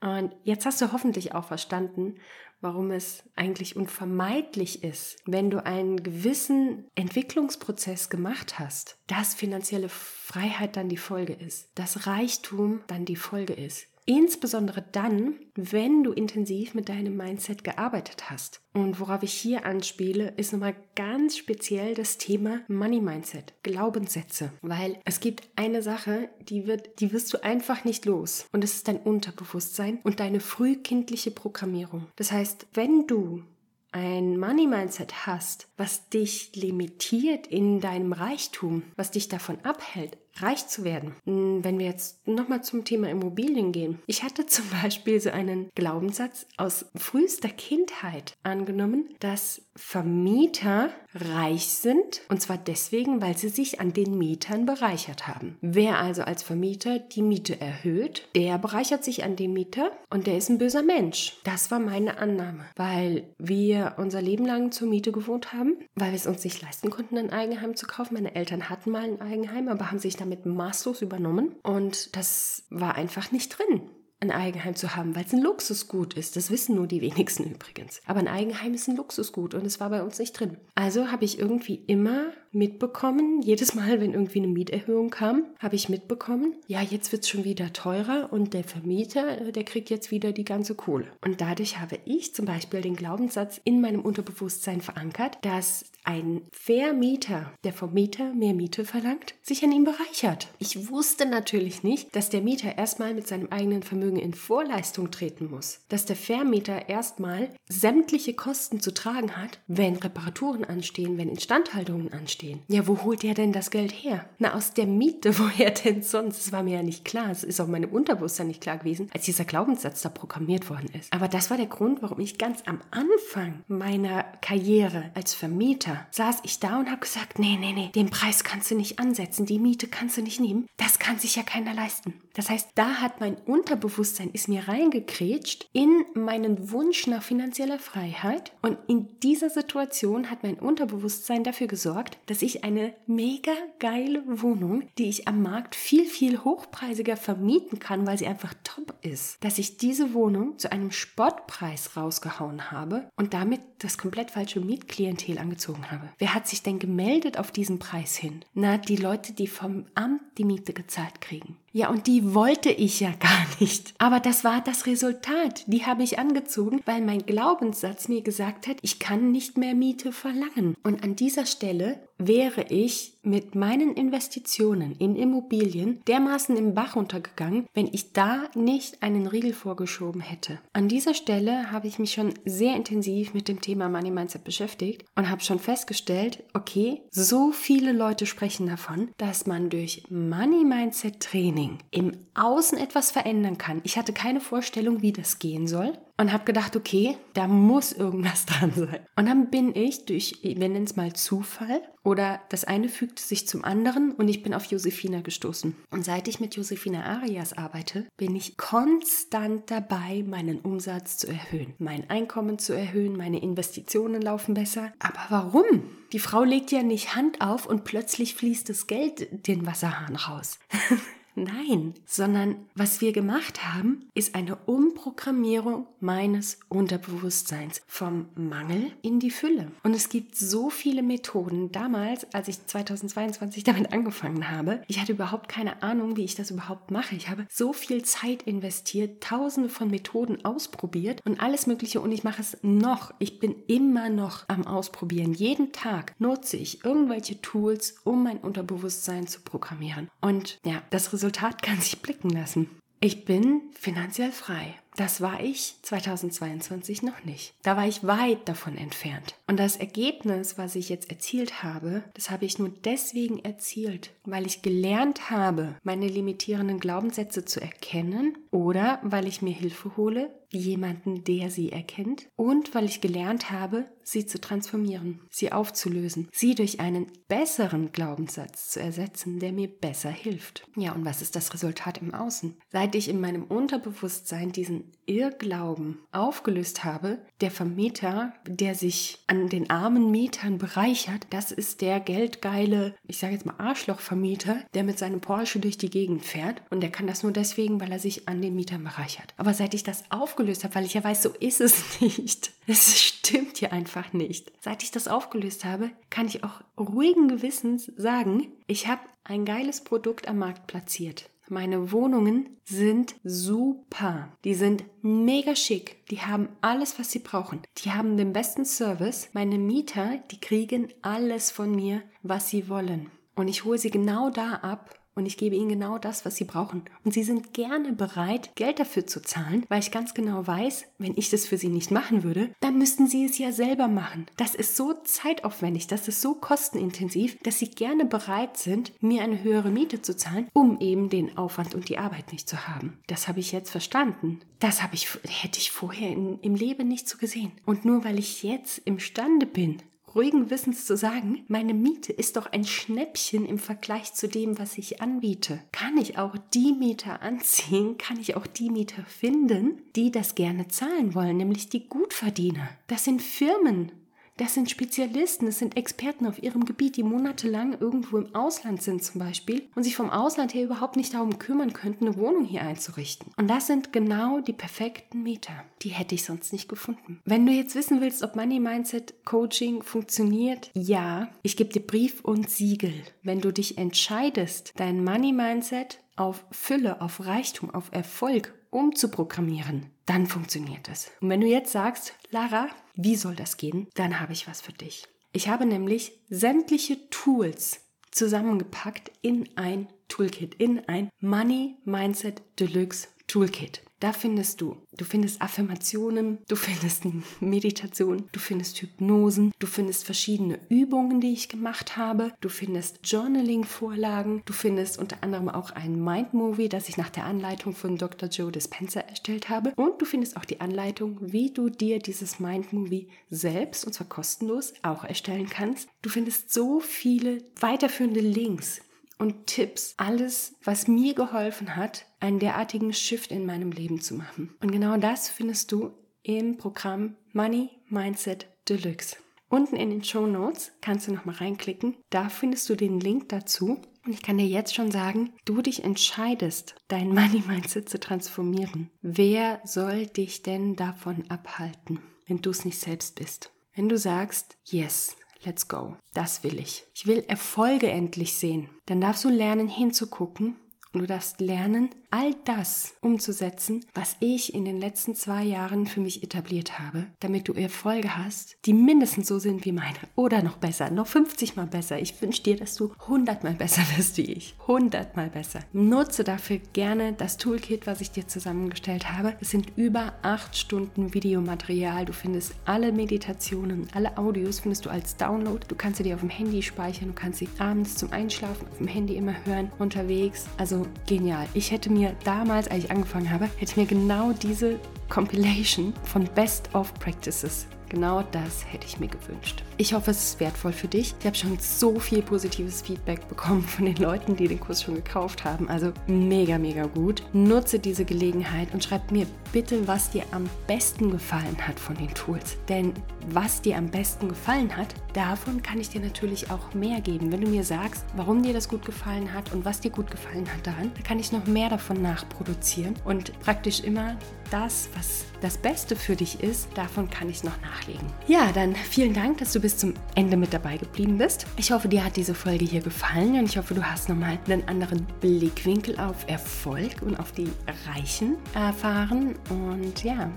Und 0.00 0.34
jetzt 0.44 0.64
hast 0.64 0.80
du 0.80 0.92
hoffentlich 0.92 1.34
auch 1.34 1.44
verstanden, 1.44 2.16
warum 2.60 2.90
es 2.90 3.22
eigentlich 3.36 3.76
unvermeidlich 3.76 4.84
ist, 4.84 5.16
wenn 5.26 5.50
du 5.50 5.64
einen 5.64 6.02
gewissen 6.02 6.88
Entwicklungsprozess 6.94 8.10
gemacht 8.10 8.58
hast, 8.58 8.98
dass 9.06 9.34
finanzielle 9.34 9.88
Freiheit 9.88 10.76
dann 10.76 10.88
die 10.88 10.96
Folge 10.96 11.32
ist, 11.32 11.70
dass 11.74 12.06
Reichtum 12.06 12.82
dann 12.86 13.04
die 13.04 13.16
Folge 13.16 13.54
ist. 13.54 13.86
Insbesondere 14.10 14.82
dann, 14.90 15.36
wenn 15.54 16.02
du 16.02 16.10
intensiv 16.10 16.74
mit 16.74 16.88
deinem 16.88 17.16
Mindset 17.16 17.62
gearbeitet 17.62 18.28
hast. 18.28 18.60
Und 18.72 18.98
worauf 18.98 19.22
ich 19.22 19.32
hier 19.32 19.64
anspiele, 19.64 20.34
ist 20.36 20.52
nochmal 20.52 20.74
ganz 20.96 21.36
speziell 21.36 21.94
das 21.94 22.18
Thema 22.18 22.62
Money 22.66 23.00
Mindset, 23.00 23.54
Glaubenssätze. 23.62 24.52
Weil 24.62 24.98
es 25.04 25.20
gibt 25.20 25.48
eine 25.54 25.80
Sache, 25.80 26.28
die 26.40 26.66
wird, 26.66 26.98
die 26.98 27.12
wirst 27.12 27.32
du 27.32 27.44
einfach 27.44 27.84
nicht 27.84 28.04
los. 28.04 28.46
Und 28.50 28.64
das 28.64 28.72
ist 28.72 28.88
dein 28.88 28.98
Unterbewusstsein 28.98 30.00
und 30.02 30.18
deine 30.18 30.40
frühkindliche 30.40 31.30
Programmierung. 31.30 32.08
Das 32.16 32.32
heißt, 32.32 32.66
wenn 32.74 33.06
du 33.06 33.44
ein 33.92 34.38
Money 34.40 34.66
Mindset 34.66 35.26
hast, 35.26 35.68
was 35.76 36.08
dich 36.08 36.54
limitiert 36.56 37.46
in 37.46 37.80
deinem 37.80 38.12
Reichtum, 38.12 38.82
was 38.96 39.12
dich 39.12 39.28
davon 39.28 39.58
abhält, 39.62 40.16
reich 40.42 40.66
zu 40.66 40.84
werden. 40.84 41.14
Hm, 41.24 41.64
wenn 41.64 41.78
wir 41.78 41.86
jetzt 41.86 42.26
nochmal 42.26 42.62
zum 42.62 42.84
Thema 42.84 43.08
Immobilien 43.08 43.72
gehen. 43.72 43.98
Ich 44.06 44.22
hatte 44.22 44.46
zum 44.46 44.64
Beispiel 44.82 45.20
so 45.20 45.30
einen 45.30 45.70
Glaubenssatz 45.74 46.46
aus 46.56 46.86
frühester 46.96 47.48
Kindheit 47.48 48.34
angenommen, 48.42 49.08
dass 49.20 49.62
Vermieter 49.76 50.90
reich 51.14 51.68
sind 51.68 52.22
und 52.28 52.40
zwar 52.40 52.58
deswegen, 52.58 53.22
weil 53.22 53.36
sie 53.36 53.48
sich 53.48 53.80
an 53.80 53.92
den 53.92 54.16
Mietern 54.16 54.66
bereichert 54.66 55.26
haben. 55.26 55.56
Wer 55.60 55.98
also 55.98 56.22
als 56.22 56.42
Vermieter 56.42 56.98
die 56.98 57.22
Miete 57.22 57.60
erhöht, 57.60 58.28
der 58.34 58.58
bereichert 58.58 59.04
sich 59.04 59.24
an 59.24 59.36
dem 59.36 59.52
Mieter 59.52 59.90
und 60.10 60.26
der 60.26 60.36
ist 60.36 60.48
ein 60.48 60.58
böser 60.58 60.82
Mensch. 60.82 61.38
Das 61.44 61.70
war 61.70 61.80
meine 61.80 62.18
Annahme, 62.18 62.66
weil 62.76 63.24
wir 63.38 63.94
unser 63.96 64.22
Leben 64.22 64.44
lang 64.44 64.70
zur 64.70 64.88
Miete 64.88 65.12
gewohnt 65.12 65.52
haben, 65.52 65.76
weil 65.94 66.10
wir 66.10 66.16
es 66.16 66.26
uns 66.26 66.44
nicht 66.44 66.62
leisten 66.62 66.90
konnten, 66.90 67.18
ein 67.18 67.30
Eigenheim 67.30 67.74
zu 67.74 67.86
kaufen. 67.86 68.14
Meine 68.14 68.34
Eltern 68.34 68.68
hatten 68.68 68.90
mal 68.90 69.04
ein 69.04 69.20
Eigenheim, 69.20 69.68
aber 69.68 69.90
haben 69.90 69.98
sich 69.98 70.16
damit 70.30 70.46
maßlos 70.46 71.02
übernommen 71.02 71.56
und 71.62 72.16
das 72.16 72.64
war 72.70 72.94
einfach 72.94 73.32
nicht 73.32 73.58
drin 73.58 73.82
ein 74.20 74.30
Eigenheim 74.30 74.76
zu 74.76 74.94
haben, 74.94 75.16
weil 75.16 75.24
es 75.24 75.32
ein 75.32 75.40
Luxusgut 75.40 76.14
ist. 76.14 76.36
Das 76.36 76.50
wissen 76.50 76.76
nur 76.76 76.86
die 76.86 77.00
wenigsten 77.00 77.44
übrigens. 77.44 78.02
Aber 78.06 78.20
ein 78.20 78.28
Eigenheim 78.28 78.74
ist 78.74 78.86
ein 78.88 78.96
Luxusgut 78.96 79.54
und 79.54 79.64
es 79.64 79.80
war 79.80 79.88
bei 79.88 80.02
uns 80.02 80.18
nicht 80.18 80.38
drin. 80.38 80.58
Also 80.74 81.10
habe 81.10 81.24
ich 81.24 81.38
irgendwie 81.38 81.82
immer 81.86 82.26
mitbekommen, 82.52 83.40
jedes 83.42 83.74
Mal, 83.74 84.00
wenn 84.00 84.12
irgendwie 84.12 84.40
eine 84.40 84.48
Mieterhöhung 84.48 85.10
kam, 85.10 85.44
habe 85.58 85.76
ich 85.76 85.88
mitbekommen, 85.88 86.54
ja, 86.66 86.82
jetzt 86.82 87.12
wird 87.12 87.22
es 87.22 87.28
schon 87.28 87.44
wieder 87.44 87.72
teurer 87.72 88.28
und 88.30 88.52
der 88.54 88.64
Vermieter, 88.64 89.40
äh, 89.40 89.52
der 89.52 89.64
kriegt 89.64 89.88
jetzt 89.88 90.10
wieder 90.10 90.32
die 90.32 90.44
ganze 90.44 90.74
Kohle. 90.74 91.06
Und 91.24 91.40
dadurch 91.40 91.78
habe 91.78 91.98
ich 92.04 92.34
zum 92.34 92.44
Beispiel 92.44 92.82
den 92.82 92.96
Glaubenssatz 92.96 93.60
in 93.64 93.80
meinem 93.80 94.02
Unterbewusstsein 94.02 94.80
verankert, 94.80 95.38
dass 95.42 95.89
ein 96.04 96.42
Vermieter, 96.50 97.52
der 97.64 97.72
vom 97.72 97.92
Mieter 97.92 98.32
mehr 98.34 98.54
Miete 98.54 98.84
verlangt, 98.84 99.34
sich 99.42 99.62
an 99.64 99.72
ihm 99.72 99.84
bereichert. 99.84 100.48
Ich 100.58 100.90
wusste 100.90 101.26
natürlich 101.26 101.82
nicht, 101.82 102.14
dass 102.16 102.30
der 102.30 102.40
Mieter 102.40 102.78
erstmal 102.78 103.14
mit 103.14 103.28
seinem 103.28 103.48
eigenen 103.50 103.82
Vermögen 103.82 104.18
in 104.18 104.34
Vorleistung 104.34 105.10
treten 105.10 105.50
muss. 105.50 105.80
Dass 105.88 106.04
der 106.04 106.16
Vermieter 106.16 106.88
erstmal 106.88 107.50
sämtliche 107.68 108.34
Kosten 108.34 108.80
zu 108.80 108.92
tragen 108.92 109.36
hat, 109.36 109.60
wenn 109.66 109.96
Reparaturen 109.96 110.64
anstehen, 110.64 111.18
wenn 111.18 111.28
Instandhaltungen 111.28 112.12
anstehen 112.12 112.30
stehen. 112.30 112.62
Ja, 112.68 112.86
wo 112.86 113.02
holt 113.02 113.24
er 113.24 113.34
denn 113.34 113.52
das 113.52 113.70
Geld 113.70 113.92
her? 113.92 114.24
Na, 114.38 114.54
aus 114.54 114.72
der 114.72 114.86
Miete, 114.86 115.38
woher 115.38 115.70
denn 115.70 116.02
sonst? 116.02 116.38
Das 116.38 116.52
war 116.52 116.62
mir 116.62 116.76
ja 116.76 116.82
nicht 116.82 117.04
klar. 117.04 117.30
Es 117.30 117.44
ist 117.44 117.60
auch 117.60 117.66
meinem 117.66 117.90
Unterbewusstsein 117.90 118.48
nicht 118.48 118.60
klar 118.60 118.78
gewesen, 118.78 119.10
als 119.12 119.24
dieser 119.24 119.44
Glaubenssatz 119.44 120.02
da 120.02 120.08
programmiert 120.08 120.70
worden 120.70 120.88
ist. 120.98 121.12
Aber 121.12 121.28
das 121.28 121.50
war 121.50 121.56
der 121.56 121.66
Grund, 121.66 122.02
warum 122.02 122.20
ich 122.20 122.38
ganz 122.38 122.62
am 122.66 122.80
Anfang 122.90 123.62
meiner 123.68 124.24
Karriere 124.40 125.10
als 125.14 125.34
Vermieter 125.34 125.89
saß 126.10 126.40
ich 126.44 126.60
da 126.60 126.78
und 126.78 126.90
habe 126.90 127.00
gesagt, 127.00 127.38
nee, 127.38 127.56
nee, 127.58 127.72
nee, 127.72 127.90
den 127.94 128.10
Preis 128.10 128.44
kannst 128.44 128.70
du 128.70 128.74
nicht 128.74 128.98
ansetzen, 128.98 129.46
die 129.46 129.58
Miete 129.58 129.86
kannst 129.86 130.16
du 130.16 130.22
nicht 130.22 130.40
nehmen. 130.40 130.66
Das 130.76 130.98
kann 130.98 131.18
sich 131.18 131.36
ja 131.36 131.42
keiner 131.42 131.74
leisten. 131.74 132.14
Das 132.34 132.48
heißt, 132.48 132.70
da 132.74 133.00
hat 133.00 133.20
mein 133.20 133.36
Unterbewusstsein 133.36 134.30
ist 134.30 134.48
mir 134.48 134.68
reingekrätscht 134.68 135.68
in 135.72 136.04
meinen 136.14 136.70
Wunsch 136.70 137.06
nach 137.06 137.22
finanzieller 137.22 137.78
Freiheit 137.78 138.52
und 138.62 138.78
in 138.86 139.08
dieser 139.20 139.50
Situation 139.50 140.30
hat 140.30 140.42
mein 140.42 140.58
Unterbewusstsein 140.58 141.44
dafür 141.44 141.66
gesorgt, 141.66 142.18
dass 142.26 142.42
ich 142.42 142.64
eine 142.64 142.94
mega 143.06 143.52
geile 143.78 144.22
Wohnung, 144.26 144.84
die 144.98 145.08
ich 145.08 145.26
am 145.26 145.42
Markt 145.42 145.74
viel, 145.74 146.04
viel 146.04 146.44
hochpreisiger 146.44 147.16
vermieten 147.16 147.78
kann, 147.78 148.06
weil 148.06 148.18
sie 148.18 148.26
einfach 148.26 148.54
top 148.64 148.94
ist, 149.02 149.42
dass 149.42 149.58
ich 149.58 149.76
diese 149.76 150.14
Wohnung 150.14 150.58
zu 150.58 150.70
einem 150.70 150.92
Spottpreis 150.92 151.96
rausgehauen 151.96 152.70
habe 152.70 153.10
und 153.16 153.34
damit 153.34 153.60
das 153.78 153.98
komplett 153.98 154.30
falsche 154.30 154.60
Mietklientel 154.60 155.38
angezogen 155.38 155.79
habe. 155.88 156.08
Wer 156.18 156.34
hat 156.34 156.48
sich 156.48 156.64
denn 156.64 156.80
gemeldet 156.80 157.38
auf 157.38 157.52
diesen 157.52 157.78
Preis 157.78 158.16
hin? 158.16 158.44
Na, 158.54 158.76
die 158.76 158.96
Leute, 158.96 159.32
die 159.32 159.46
vom 159.46 159.86
Amt 159.94 160.22
die 160.36 160.44
Miete 160.44 160.72
gezahlt 160.72 161.20
kriegen. 161.20 161.56
Ja, 161.72 161.88
und 161.88 162.06
die 162.06 162.34
wollte 162.34 162.70
ich 162.70 163.00
ja 163.00 163.10
gar 163.18 163.46
nicht. 163.60 163.94
Aber 163.98 164.20
das 164.20 164.44
war 164.44 164.60
das 164.60 164.86
Resultat. 164.86 165.64
Die 165.66 165.86
habe 165.86 166.02
ich 166.02 166.18
angezogen, 166.18 166.80
weil 166.84 167.00
mein 167.00 167.24
Glaubenssatz 167.26 168.08
mir 168.08 168.22
gesagt 168.22 168.66
hat, 168.66 168.78
ich 168.82 168.98
kann 168.98 169.30
nicht 169.32 169.56
mehr 169.56 169.74
Miete 169.74 170.12
verlangen. 170.12 170.76
Und 170.82 171.02
an 171.04 171.16
dieser 171.16 171.46
Stelle 171.46 172.00
wäre 172.18 172.66
ich 172.68 173.14
mit 173.22 173.54
meinen 173.54 173.94
Investitionen 173.94 174.94
in 174.98 175.16
Immobilien 175.16 176.02
dermaßen 176.06 176.56
im 176.56 176.74
Bach 176.74 176.96
runtergegangen, 176.96 177.66
wenn 177.74 177.86
ich 177.86 178.12
da 178.12 178.44
nicht 178.54 179.02
einen 179.02 179.26
Riegel 179.26 179.52
vorgeschoben 179.52 180.20
hätte. 180.20 180.58
An 180.72 180.88
dieser 180.88 181.14
Stelle 181.14 181.70
habe 181.70 181.86
ich 181.86 181.98
mich 181.98 182.12
schon 182.12 182.34
sehr 182.44 182.76
intensiv 182.76 183.34
mit 183.34 183.48
dem 183.48 183.60
Thema 183.60 183.88
Money 183.88 184.10
Mindset 184.10 184.44
beschäftigt 184.44 185.04
und 185.16 185.30
habe 185.30 185.42
schon 185.42 185.58
festgestellt, 185.58 186.42
okay, 186.54 187.02
so 187.10 187.52
viele 187.52 187.92
Leute 187.92 188.26
sprechen 188.26 188.66
davon, 188.66 189.10
dass 189.18 189.46
man 189.46 189.70
durch 189.70 190.04
Money 190.10 190.64
Mindset 190.64 191.20
Training 191.20 191.59
im 191.90 192.12
Außen 192.34 192.78
etwas 192.78 193.10
verändern 193.10 193.58
kann. 193.58 193.80
Ich 193.84 193.96
hatte 193.96 194.12
keine 194.12 194.40
Vorstellung, 194.40 195.02
wie 195.02 195.12
das 195.12 195.38
gehen 195.38 195.66
soll 195.66 195.92
und 196.20 196.32
habe 196.32 196.44
gedacht, 196.44 196.76
okay, 196.76 197.16
da 197.32 197.46
muss 197.46 197.92
irgendwas 197.92 198.44
dran 198.46 198.72
sein. 198.74 199.00
Und 199.16 199.26
dann 199.26 199.50
bin 199.50 199.74
ich 199.74 200.04
durch, 200.04 200.38
wir 200.42 200.68
nennen 200.68 200.84
es 200.84 200.96
mal 200.96 201.14
Zufall 201.14 201.80
oder 202.04 202.40
das 202.50 202.64
eine 202.64 202.88
fügte 202.88 203.22
sich 203.22 203.48
zum 203.48 203.64
anderen 203.64 204.12
und 204.12 204.28
ich 204.28 204.42
bin 204.42 204.52
auf 204.52 204.66
Josefina 204.66 205.22
gestoßen. 205.22 205.74
Und 205.90 206.04
seit 206.04 206.28
ich 206.28 206.38
mit 206.38 206.56
Josefina 206.56 207.04
Arias 207.04 207.54
arbeite, 207.56 208.06
bin 208.16 208.36
ich 208.36 208.58
konstant 208.58 209.70
dabei, 209.70 210.22
meinen 210.26 210.60
Umsatz 210.60 211.16
zu 211.16 211.28
erhöhen, 211.28 211.74
mein 211.78 212.08
Einkommen 212.10 212.58
zu 212.58 212.74
erhöhen, 212.74 213.16
meine 213.16 213.40
Investitionen 213.40 214.20
laufen 214.20 214.54
besser. 214.54 214.92
Aber 214.98 215.20
warum? 215.30 215.82
Die 216.12 216.18
Frau 216.18 216.42
legt 216.42 216.70
ja 216.72 216.82
nicht 216.82 217.14
Hand 217.14 217.40
auf 217.40 217.66
und 217.66 217.84
plötzlich 217.84 218.34
fließt 218.34 218.68
das 218.68 218.86
Geld 218.86 219.46
den 219.46 219.64
Wasserhahn 219.64 220.16
raus. 220.16 220.58
Nein, 221.40 221.94
sondern 222.04 222.56
was 222.74 223.00
wir 223.00 223.12
gemacht 223.12 223.64
haben, 223.64 224.10
ist 224.12 224.34
eine 224.34 224.56
Umprogrammierung 224.56 225.86
meines 225.98 226.60
Unterbewusstseins 226.68 227.80
vom 227.86 228.26
Mangel 228.34 228.92
in 229.00 229.20
die 229.20 229.30
Fülle. 229.30 229.70
Und 229.82 229.94
es 229.94 230.10
gibt 230.10 230.36
so 230.36 230.68
viele 230.68 231.02
Methoden. 231.02 231.72
Damals, 231.72 232.26
als 232.34 232.48
ich 232.48 232.66
2022 232.66 233.64
damit 233.64 233.92
angefangen 233.92 234.50
habe, 234.50 234.82
ich 234.86 235.00
hatte 235.00 235.12
überhaupt 235.12 235.48
keine 235.48 235.82
Ahnung, 235.82 236.16
wie 236.16 236.24
ich 236.24 236.34
das 236.34 236.50
überhaupt 236.50 236.90
mache. 236.90 237.14
Ich 237.16 237.30
habe 237.30 237.46
so 237.48 237.72
viel 237.72 238.02
Zeit 238.04 238.42
investiert, 238.42 239.22
tausende 239.22 239.70
von 239.70 239.90
Methoden 239.90 240.44
ausprobiert 240.44 241.22
und 241.24 241.40
alles 241.40 241.66
Mögliche 241.66 242.02
und 242.02 242.12
ich 242.12 242.22
mache 242.22 242.42
es 242.42 242.58
noch. 242.60 243.14
Ich 243.18 243.38
bin 243.38 243.54
immer 243.66 244.10
noch 244.10 244.44
am 244.48 244.66
Ausprobieren. 244.66 245.32
Jeden 245.32 245.72
Tag 245.72 246.14
nutze 246.18 246.58
ich 246.58 246.84
irgendwelche 246.84 247.40
Tools, 247.40 247.94
um 248.04 248.22
mein 248.24 248.38
Unterbewusstsein 248.38 249.26
zu 249.26 249.40
programmieren. 249.40 250.10
Und 250.20 250.58
ja, 250.66 250.82
das 250.90 251.14
Resultat 251.14 251.29
kann 251.62 251.80
sich 251.80 252.00
blicken 252.02 252.30
lassen. 252.30 252.68
Ich 253.02 253.24
bin 253.24 253.62
finanziell 253.74 254.30
frei. 254.30 254.74
Das 254.96 255.22
war 255.22 255.42
ich 255.42 255.76
2022 255.82 257.02
noch 257.02 257.24
nicht. 257.24 257.54
Da 257.62 257.76
war 257.76 257.86
ich 257.86 258.06
weit 258.06 258.46
davon 258.46 258.76
entfernt. 258.76 259.36
Und 259.46 259.58
das 259.58 259.76
Ergebnis, 259.76 260.58
was 260.58 260.74
ich 260.74 260.90
jetzt 260.90 261.10
erzielt 261.10 261.62
habe, 261.62 262.02
das 262.12 262.30
habe 262.30 262.44
ich 262.44 262.58
nur 262.58 262.68
deswegen 262.68 263.38
erzielt, 263.38 264.10
weil 264.24 264.46
ich 264.46 264.60
gelernt 264.60 265.30
habe, 265.30 265.76
meine 265.82 266.08
limitierenden 266.08 266.80
Glaubenssätze 266.80 267.46
zu 267.46 267.60
erkennen 267.62 268.36
oder 268.50 268.98
weil 269.02 269.26
ich 269.26 269.40
mir 269.40 269.54
Hilfe 269.54 269.96
hole, 269.96 270.30
jemanden, 270.52 271.24
der 271.24 271.50
sie 271.50 271.72
erkennt 271.72 272.26
und 272.36 272.74
weil 272.74 272.84
ich 272.84 273.00
gelernt 273.00 273.50
habe, 273.50 273.86
sie 274.02 274.26
zu 274.26 274.40
transformieren, 274.40 275.20
sie 275.30 275.52
aufzulösen, 275.52 276.28
sie 276.32 276.54
durch 276.54 276.80
einen 276.80 277.06
besseren 277.28 277.92
Glaubenssatz 277.92 278.70
zu 278.70 278.80
ersetzen, 278.80 279.38
der 279.38 279.52
mir 279.52 279.68
besser 279.68 280.10
hilft. 280.10 280.66
Ja, 280.76 280.92
und 280.92 281.04
was 281.04 281.22
ist 281.22 281.36
das 281.36 281.54
Resultat 281.54 281.98
im 281.98 282.12
Außen? 282.12 282.56
Seit 282.70 282.94
ich 282.94 283.08
in 283.08 283.20
meinem 283.20 283.44
Unterbewusstsein 283.44 284.52
diesen 284.52 284.90
Irrglauben 285.06 285.98
aufgelöst 286.12 286.84
habe, 286.84 287.18
der 287.40 287.50
Vermieter, 287.50 288.32
der 288.46 288.74
sich 288.74 289.22
an 289.26 289.48
den 289.48 289.70
armen 289.70 290.10
Mietern 290.10 290.58
bereichert, 290.58 291.26
das 291.30 291.52
ist 291.52 291.80
der 291.80 292.00
geldgeile, 292.00 292.94
ich 293.06 293.18
sage 293.18 293.34
jetzt 293.34 293.46
mal 293.46 293.58
Arschlochvermieter, 293.58 294.64
der 294.74 294.82
mit 294.82 294.98
seinem 294.98 295.20
Porsche 295.20 295.60
durch 295.60 295.78
die 295.78 295.90
Gegend 295.90 296.24
fährt 296.24 296.62
und 296.70 296.80
der 296.80 296.90
kann 296.90 297.06
das 297.06 297.22
nur 297.22 297.32
deswegen, 297.32 297.80
weil 297.80 297.92
er 297.92 297.98
sich 297.98 298.28
an 298.28 298.42
den 298.42 298.56
Mietern 298.56 298.82
bereichert. 298.82 299.34
Aber 299.36 299.54
seit 299.54 299.74
ich 299.74 299.84
das 299.84 300.04
aufgelöst 300.10 300.39
habe, 300.40 300.74
weil 300.74 300.84
ich 300.84 300.94
ja 300.94 301.04
weiß, 301.04 301.22
so 301.22 301.30
ist 301.40 301.60
es 301.60 302.00
nicht. 302.00 302.52
Es 302.66 302.98
stimmt 303.00 303.58
hier 303.58 303.72
einfach 303.72 304.12
nicht. 304.12 304.52
Seit 304.60 304.82
ich 304.82 304.90
das 304.90 305.08
aufgelöst 305.08 305.64
habe, 305.64 305.90
kann 306.08 306.26
ich 306.26 306.44
auch 306.44 306.60
ruhigen 306.78 307.28
Gewissens 307.28 307.92
sagen, 307.96 308.52
ich 308.66 308.88
habe 308.88 309.02
ein 309.24 309.44
geiles 309.44 309.84
Produkt 309.84 310.28
am 310.28 310.38
Markt 310.38 310.66
platziert. 310.66 311.30
Meine 311.48 311.90
Wohnungen 311.90 312.56
sind 312.64 313.16
super. 313.24 314.28
Die 314.44 314.54
sind 314.54 314.84
mega 315.02 315.56
schick. 315.56 316.06
Die 316.06 316.20
haben 316.20 316.48
alles, 316.60 316.96
was 316.98 317.10
sie 317.10 317.18
brauchen. 317.18 317.62
Die 317.78 317.90
haben 317.90 318.16
den 318.16 318.32
besten 318.32 318.64
Service. 318.64 319.30
Meine 319.32 319.58
Mieter, 319.58 320.20
die 320.30 320.38
kriegen 320.38 320.92
alles 321.02 321.50
von 321.50 321.74
mir, 321.74 322.02
was 322.22 322.50
sie 322.50 322.68
wollen. 322.68 323.10
Und 323.34 323.48
ich 323.48 323.64
hole 323.64 323.78
sie 323.78 323.90
genau 323.90 324.30
da 324.30 324.54
ab, 324.56 324.99
und 325.20 325.26
ich 325.26 325.36
gebe 325.36 325.54
ihnen 325.54 325.68
genau 325.68 325.98
das, 325.98 326.24
was 326.24 326.36
sie 326.36 326.44
brauchen. 326.44 326.82
Und 327.04 327.12
sie 327.12 327.22
sind 327.22 327.52
gerne 327.52 327.92
bereit, 327.92 328.50
Geld 328.56 328.80
dafür 328.80 329.06
zu 329.06 329.22
zahlen, 329.22 329.64
weil 329.68 329.80
ich 329.80 329.90
ganz 329.90 330.14
genau 330.14 330.46
weiß, 330.46 330.86
wenn 330.98 331.16
ich 331.16 331.30
das 331.30 331.46
für 331.46 331.58
sie 331.58 331.68
nicht 331.68 331.90
machen 331.90 332.22
würde, 332.22 332.50
dann 332.60 332.78
müssten 332.78 333.06
sie 333.06 333.24
es 333.26 333.38
ja 333.38 333.52
selber 333.52 333.86
machen. 333.86 334.26
Das 334.36 334.54
ist 334.54 334.76
so 334.76 334.94
zeitaufwendig, 335.04 335.86
das 335.86 336.08
ist 336.08 336.20
so 336.20 336.34
kostenintensiv, 336.34 337.38
dass 337.42 337.58
sie 337.58 337.70
gerne 337.70 338.04
bereit 338.04 338.56
sind, 338.56 338.92
mir 339.00 339.22
eine 339.22 339.42
höhere 339.42 339.70
Miete 339.70 340.02
zu 340.02 340.16
zahlen, 340.16 340.48
um 340.52 340.80
eben 340.80 341.10
den 341.10 341.36
Aufwand 341.36 341.74
und 341.74 341.88
die 341.88 341.98
Arbeit 341.98 342.32
nicht 342.32 342.48
zu 342.48 342.66
haben. 342.66 342.98
Das 343.06 343.28
habe 343.28 343.40
ich 343.40 343.52
jetzt 343.52 343.70
verstanden. 343.70 344.40
Das 344.58 344.82
habe 344.82 344.94
ich, 344.94 345.08
hätte 345.28 345.58
ich 345.58 345.70
vorher 345.70 346.10
in, 346.10 346.38
im 346.40 346.54
Leben 346.54 346.88
nicht 346.88 347.08
so 347.08 347.16
gesehen. 347.16 347.52
Und 347.64 347.84
nur 347.84 348.04
weil 348.04 348.18
ich 348.18 348.42
jetzt 348.42 348.78
imstande 348.84 349.46
bin, 349.46 349.82
ruhigen 350.14 350.50
Wissens 350.50 350.86
zu 350.86 350.96
sagen, 350.96 351.44
meine 351.48 351.74
Miete 351.74 352.12
ist 352.12 352.36
doch 352.36 352.46
ein 352.46 352.64
Schnäppchen 352.64 353.46
im 353.46 353.58
Vergleich 353.58 354.14
zu 354.14 354.28
dem, 354.28 354.58
was 354.58 354.78
ich 354.78 355.00
anbiete. 355.00 355.60
Kann 355.72 355.96
ich 355.96 356.18
auch 356.18 356.36
die 356.54 356.72
Mieter 356.72 357.22
anziehen? 357.22 357.98
Kann 357.98 358.18
ich 358.18 358.36
auch 358.36 358.46
die 358.46 358.70
Mieter 358.70 359.04
finden, 359.04 359.82
die 359.96 360.10
das 360.10 360.34
gerne 360.34 360.68
zahlen 360.68 361.14
wollen, 361.14 361.36
nämlich 361.36 361.68
die 361.68 361.88
Gutverdiener? 361.88 362.68
Das 362.86 363.04
sind 363.04 363.22
Firmen, 363.22 363.92
das 364.40 364.54
sind 364.54 364.70
Spezialisten, 364.70 365.44
das 365.44 365.58
sind 365.58 365.76
Experten 365.76 366.26
auf 366.26 366.42
ihrem 366.42 366.64
Gebiet, 366.64 366.96
die 366.96 367.02
monatelang 367.02 367.76
irgendwo 367.78 368.16
im 368.16 368.34
Ausland 368.34 368.82
sind 368.82 369.04
zum 369.04 369.18
Beispiel 369.18 369.68
und 369.74 369.82
sich 369.82 369.94
vom 369.94 370.08
Ausland 370.08 370.54
her 370.54 370.64
überhaupt 370.64 370.96
nicht 370.96 371.12
darum 371.12 371.38
kümmern 371.38 371.74
könnten, 371.74 372.06
eine 372.06 372.16
Wohnung 372.16 372.46
hier 372.46 372.62
einzurichten. 372.62 373.32
Und 373.36 373.48
das 373.48 373.66
sind 373.66 373.92
genau 373.92 374.40
die 374.40 374.54
perfekten 374.54 375.22
Mieter. 375.22 375.52
Die 375.82 375.90
hätte 375.90 376.14
ich 376.14 376.24
sonst 376.24 376.54
nicht 376.54 376.70
gefunden. 376.70 377.20
Wenn 377.26 377.44
du 377.44 377.52
jetzt 377.52 377.74
wissen 377.74 378.00
willst, 378.00 378.22
ob 378.22 378.34
Money 378.34 378.60
Mindset 378.60 379.26
Coaching 379.26 379.82
funktioniert, 379.82 380.70
ja, 380.72 381.28
ich 381.42 381.58
gebe 381.58 381.70
dir 381.70 381.86
Brief 381.86 382.20
und 382.22 382.48
Siegel. 382.48 382.94
Wenn 383.22 383.42
du 383.42 383.52
dich 383.52 383.76
entscheidest, 383.76 384.72
dein 384.76 385.04
Money 385.04 385.34
Mindset 385.34 385.98
auf 386.16 386.46
Fülle, 386.50 387.02
auf 387.02 387.26
Reichtum, 387.26 387.70
auf 387.70 387.92
Erfolg 387.92 388.54
umzuprogrammieren, 388.70 389.86
dann 390.10 390.26
funktioniert 390.26 390.88
es. 390.88 391.12
Und 391.20 391.30
wenn 391.30 391.40
du 391.40 391.46
jetzt 391.46 391.70
sagst, 391.70 392.14
Lara, 392.32 392.68
wie 392.96 393.14
soll 393.14 393.36
das 393.36 393.56
gehen? 393.56 393.86
Dann 393.94 394.18
habe 394.18 394.32
ich 394.32 394.48
was 394.48 394.60
für 394.60 394.72
dich. 394.72 395.04
Ich 395.32 395.48
habe 395.48 395.66
nämlich 395.66 396.10
sämtliche 396.28 397.08
Tools 397.10 397.82
zusammengepackt 398.10 399.12
in 399.22 399.48
ein 399.54 399.86
Toolkit, 400.08 400.56
in 400.56 400.80
ein 400.88 401.10
Money 401.20 401.76
Mindset 401.84 402.42
Deluxe 402.58 403.06
Toolkit. 403.28 403.82
Da 404.00 404.14
findest 404.14 404.62
du, 404.62 404.78
du 404.96 405.04
findest 405.04 405.42
Affirmationen, 405.42 406.38
du 406.48 406.56
findest 406.56 407.04
Meditation, 407.40 408.24
du 408.32 408.40
findest 408.40 408.80
Hypnosen, 408.80 409.52
du 409.58 409.66
findest 409.66 410.04
verschiedene 410.04 410.58
Übungen, 410.70 411.20
die 411.20 411.34
ich 411.34 411.50
gemacht 411.50 411.98
habe, 411.98 412.32
du 412.40 412.48
findest 412.48 413.00
Journaling-Vorlagen, 413.04 414.40
du 414.46 414.54
findest 414.54 414.98
unter 414.98 415.22
anderem 415.22 415.50
auch 415.50 415.72
ein 415.72 416.02
Mind-Movie, 416.02 416.70
das 416.70 416.88
ich 416.88 416.96
nach 416.96 417.10
der 417.10 417.26
Anleitung 417.26 417.74
von 417.74 417.98
Dr. 417.98 418.30
Joe 418.30 418.50
Dispenza 418.50 419.00
erstellt 419.00 419.50
habe 419.50 419.74
und 419.76 420.00
du 420.00 420.06
findest 420.06 420.38
auch 420.38 420.46
die 420.46 420.62
Anleitung, 420.62 421.18
wie 421.20 421.50
du 421.50 421.68
dir 421.68 421.98
dieses 421.98 422.40
Mind-Movie 422.40 423.08
selbst, 423.28 423.84
und 423.84 423.92
zwar 423.92 424.08
kostenlos, 424.08 424.72
auch 424.82 425.04
erstellen 425.04 425.50
kannst. 425.50 425.90
Du 426.00 426.08
findest 426.08 426.54
so 426.54 426.80
viele 426.80 427.44
weiterführende 427.60 428.20
Links 428.20 428.80
und 429.20 429.46
Tipps, 429.46 429.94
alles, 429.98 430.56
was 430.64 430.88
mir 430.88 431.14
geholfen 431.14 431.76
hat, 431.76 432.06
einen 432.20 432.38
derartigen 432.38 432.92
Shift 432.92 433.30
in 433.30 433.46
meinem 433.46 433.70
Leben 433.70 434.00
zu 434.00 434.14
machen. 434.14 434.54
Und 434.60 434.72
genau 434.72 434.96
das 434.96 435.28
findest 435.28 435.70
du 435.72 435.92
im 436.22 436.56
Programm 436.56 437.16
Money 437.32 437.70
Mindset 437.88 438.48
Deluxe. 438.68 439.16
Unten 439.48 439.76
in 439.76 439.90
den 439.90 440.04
Show 440.04 440.26
Notes 440.26 440.72
kannst 440.80 441.06
du 441.06 441.12
nochmal 441.12 441.34
reinklicken. 441.34 441.96
Da 442.08 442.28
findest 442.28 442.68
du 442.70 442.76
den 442.76 443.00
Link 443.00 443.28
dazu. 443.28 443.82
Und 444.06 444.12
ich 444.12 444.22
kann 444.22 444.38
dir 444.38 444.46
jetzt 444.46 444.74
schon 444.74 444.90
sagen, 444.90 445.32
du 445.44 445.60
dich 445.60 445.84
entscheidest, 445.84 446.76
dein 446.88 447.08
Money 447.14 447.42
Mindset 447.46 447.88
zu 447.88 448.00
transformieren. 448.00 448.90
Wer 449.02 449.60
soll 449.64 450.06
dich 450.06 450.42
denn 450.42 450.76
davon 450.76 451.24
abhalten, 451.28 452.00
wenn 452.26 452.40
du 452.40 452.50
es 452.50 452.64
nicht 452.64 452.78
selbst 452.78 453.16
bist? 453.16 453.52
Wenn 453.74 453.88
du 453.88 453.98
sagst, 453.98 454.56
yes, 454.64 455.16
Let's 455.44 455.68
go. 455.68 455.96
Das 456.12 456.44
will 456.44 456.58
ich. 456.58 456.84
Ich 456.94 457.06
will 457.06 457.24
Erfolge 457.26 457.90
endlich 457.90 458.34
sehen. 458.34 458.68
Dann 458.86 459.00
darfst 459.00 459.24
du 459.24 459.30
lernen 459.30 459.68
hinzugucken 459.68 460.56
du 460.98 461.06
darfst 461.06 461.40
lernen, 461.40 461.90
all 462.10 462.34
das 462.44 462.94
umzusetzen, 463.00 463.84
was 463.94 464.16
ich 464.20 464.54
in 464.54 464.64
den 464.64 464.80
letzten 464.80 465.14
zwei 465.14 465.44
Jahren 465.44 465.86
für 465.86 466.00
mich 466.00 466.22
etabliert 466.22 466.78
habe, 466.78 467.06
damit 467.20 467.48
du 467.48 467.52
Erfolge 467.52 468.16
hast, 468.16 468.56
die 468.64 468.72
mindestens 468.72 469.28
so 469.28 469.38
sind 469.38 469.64
wie 469.64 469.72
meine. 469.72 469.98
Oder 470.16 470.42
noch 470.42 470.56
besser, 470.56 470.90
noch 470.90 471.06
50 471.06 471.56
mal 471.56 471.66
besser. 471.66 472.00
Ich 472.00 472.20
wünsche 472.20 472.42
dir, 472.42 472.56
dass 472.56 472.74
du 472.74 472.92
100 473.02 473.44
mal 473.44 473.54
besser 473.54 473.82
wirst 473.96 474.16
wie 474.16 474.32
ich. 474.32 474.56
100 474.62 475.16
mal 475.16 475.28
besser. 475.28 475.60
Nutze 475.72 476.24
dafür 476.24 476.58
gerne 476.72 477.12
das 477.12 477.36
Toolkit, 477.36 477.86
was 477.86 478.00
ich 478.00 478.10
dir 478.10 478.26
zusammengestellt 478.26 479.12
habe. 479.12 479.36
Es 479.40 479.50
sind 479.50 479.72
über 479.76 480.14
8 480.22 480.56
Stunden 480.56 481.14
Videomaterial. 481.14 482.04
Du 482.04 482.12
findest 482.12 482.54
alle 482.64 482.92
Meditationen, 482.92 483.88
alle 483.94 484.18
Audios 484.18 484.60
findest 484.60 484.86
du 484.86 484.90
als 484.90 485.16
Download. 485.16 485.64
Du 485.68 485.76
kannst 485.76 485.98
sie 485.98 486.04
dir 486.04 486.16
auf 486.16 486.20
dem 486.20 486.30
Handy 486.30 486.62
speichern, 486.62 487.08
du 487.08 487.14
kannst 487.14 487.38
sie 487.38 487.48
abends 487.58 487.94
zum 487.94 488.12
Einschlafen 488.12 488.66
auf 488.68 488.78
dem 488.78 488.88
Handy 488.88 489.14
immer 489.14 489.34
hören, 489.44 489.70
unterwegs. 489.78 490.46
Also 490.56 490.79
genial. 491.06 491.46
Ich 491.54 491.70
hätte 491.70 491.90
mir 491.90 492.14
damals, 492.24 492.68
als 492.68 492.84
ich 492.84 492.90
angefangen 492.90 493.30
habe, 493.30 493.48
hätte 493.56 493.78
mir 493.78 493.86
genau 493.86 494.32
diese 494.32 494.78
Compilation 495.08 495.92
von 496.04 496.24
Best 496.34 496.74
of 496.74 496.94
Practices 496.94 497.66
Genau 497.90 498.22
das 498.30 498.64
hätte 498.64 498.86
ich 498.86 499.00
mir 499.00 499.08
gewünscht. 499.08 499.64
Ich 499.76 499.94
hoffe, 499.94 500.12
es 500.12 500.22
ist 500.22 500.40
wertvoll 500.40 500.72
für 500.72 500.86
dich. 500.86 501.12
Ich 501.18 501.26
habe 501.26 501.36
schon 501.36 501.58
so 501.58 501.98
viel 501.98 502.22
positives 502.22 502.82
Feedback 502.82 503.28
bekommen 503.28 503.62
von 503.62 503.84
den 503.84 503.96
Leuten, 503.96 504.36
die 504.36 504.46
den 504.46 504.60
Kurs 504.60 504.84
schon 504.84 504.94
gekauft 504.94 505.44
haben. 505.44 505.68
Also 505.68 505.92
mega, 506.06 506.56
mega 506.56 506.86
gut. 506.86 507.24
Nutze 507.32 507.80
diese 507.80 508.04
Gelegenheit 508.04 508.72
und 508.72 508.84
schreib 508.84 509.10
mir 509.10 509.26
bitte, 509.52 509.86
was 509.86 510.10
dir 510.10 510.24
am 510.32 510.48
besten 510.66 511.10
gefallen 511.10 511.56
hat 511.66 511.78
von 511.78 511.96
den 511.96 512.12
Tools. 512.14 512.56
Denn 512.68 512.92
was 513.30 513.62
dir 513.62 513.76
am 513.76 513.88
besten 513.88 514.28
gefallen 514.28 514.76
hat, 514.76 514.94
davon 515.12 515.62
kann 515.62 515.80
ich 515.80 515.88
dir 515.88 516.00
natürlich 516.00 516.50
auch 516.50 516.74
mehr 516.74 517.00
geben. 517.00 517.32
Wenn 517.32 517.42
du 517.42 517.48
mir 517.48 517.64
sagst, 517.64 518.04
warum 518.16 518.42
dir 518.42 518.52
das 518.52 518.68
gut 518.68 518.84
gefallen 518.84 519.32
hat 519.32 519.52
und 519.52 519.64
was 519.64 519.80
dir 519.80 519.90
gut 519.90 520.10
gefallen 520.10 520.48
hat 520.52 520.66
daran, 520.66 520.92
kann 521.04 521.18
ich 521.18 521.32
noch 521.32 521.46
mehr 521.46 521.68
davon 521.68 522.00
nachproduzieren 522.02 522.94
und 523.04 523.38
praktisch 523.40 523.80
immer 523.80 524.16
das, 524.50 524.88
was 524.96 525.24
das 525.40 525.56
Beste 525.56 525.96
für 525.96 526.16
dich 526.16 526.42
ist, 526.42 526.68
davon 526.74 527.08
kann 527.08 527.28
ich 527.30 527.44
noch 527.44 527.60
nachlegen. 527.62 528.06
Ja, 528.26 528.50
dann 528.52 528.74
vielen 528.74 529.14
Dank, 529.14 529.38
dass 529.38 529.52
du 529.52 529.60
bis 529.60 529.78
zum 529.78 529.94
Ende 530.14 530.36
mit 530.36 530.52
dabei 530.52 530.76
geblieben 530.76 531.18
bist. 531.18 531.46
Ich 531.56 531.72
hoffe, 531.72 531.88
dir 531.88 532.04
hat 532.04 532.16
diese 532.16 532.34
Folge 532.34 532.64
hier 532.64 532.82
gefallen 532.82 533.38
und 533.38 533.44
ich 533.44 533.56
hoffe, 533.56 533.74
du 533.74 533.82
hast 533.82 534.08
nochmal 534.08 534.38
einen 534.46 534.66
anderen 534.68 535.06
Blickwinkel 535.20 535.98
auf 535.98 536.26
Erfolg 536.26 537.02
und 537.02 537.18
auf 537.18 537.32
die 537.32 537.50
Reichen 537.86 538.36
erfahren. 538.54 539.36
Und 539.48 540.04
ja, 540.04 540.30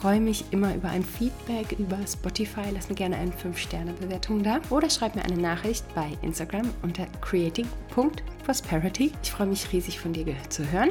freue 0.00 0.20
mich 0.20 0.44
immer 0.50 0.74
über 0.74 0.88
ein 0.88 1.02
Feedback 1.04 1.78
über 1.78 1.98
Spotify. 2.06 2.70
Lass 2.72 2.88
mir 2.88 2.94
gerne 2.94 3.16
eine 3.16 3.32
5-Sterne-Bewertung 3.32 4.42
da 4.42 4.60
oder 4.70 4.88
schreib 4.90 5.16
mir 5.16 5.24
eine 5.24 5.36
Nachricht 5.36 5.84
bei 5.94 6.10
Instagram 6.22 6.68
unter 6.82 7.06
creating.prosperity. 7.20 9.12
Ich 9.22 9.30
freue 9.30 9.46
mich 9.46 9.72
riesig 9.72 10.00
von 10.00 10.12
dir 10.12 10.26
zu 10.48 10.70
hören. 10.70 10.90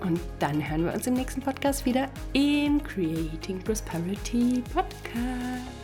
Und 0.00 0.20
dann 0.38 0.66
hören 0.66 0.84
wir 0.84 0.94
uns 0.94 1.06
im 1.06 1.14
nächsten 1.14 1.42
Podcast 1.42 1.84
wieder 1.84 2.08
im 2.32 2.82
Creating 2.82 3.58
Prosperity 3.58 4.62
Podcast. 4.72 5.79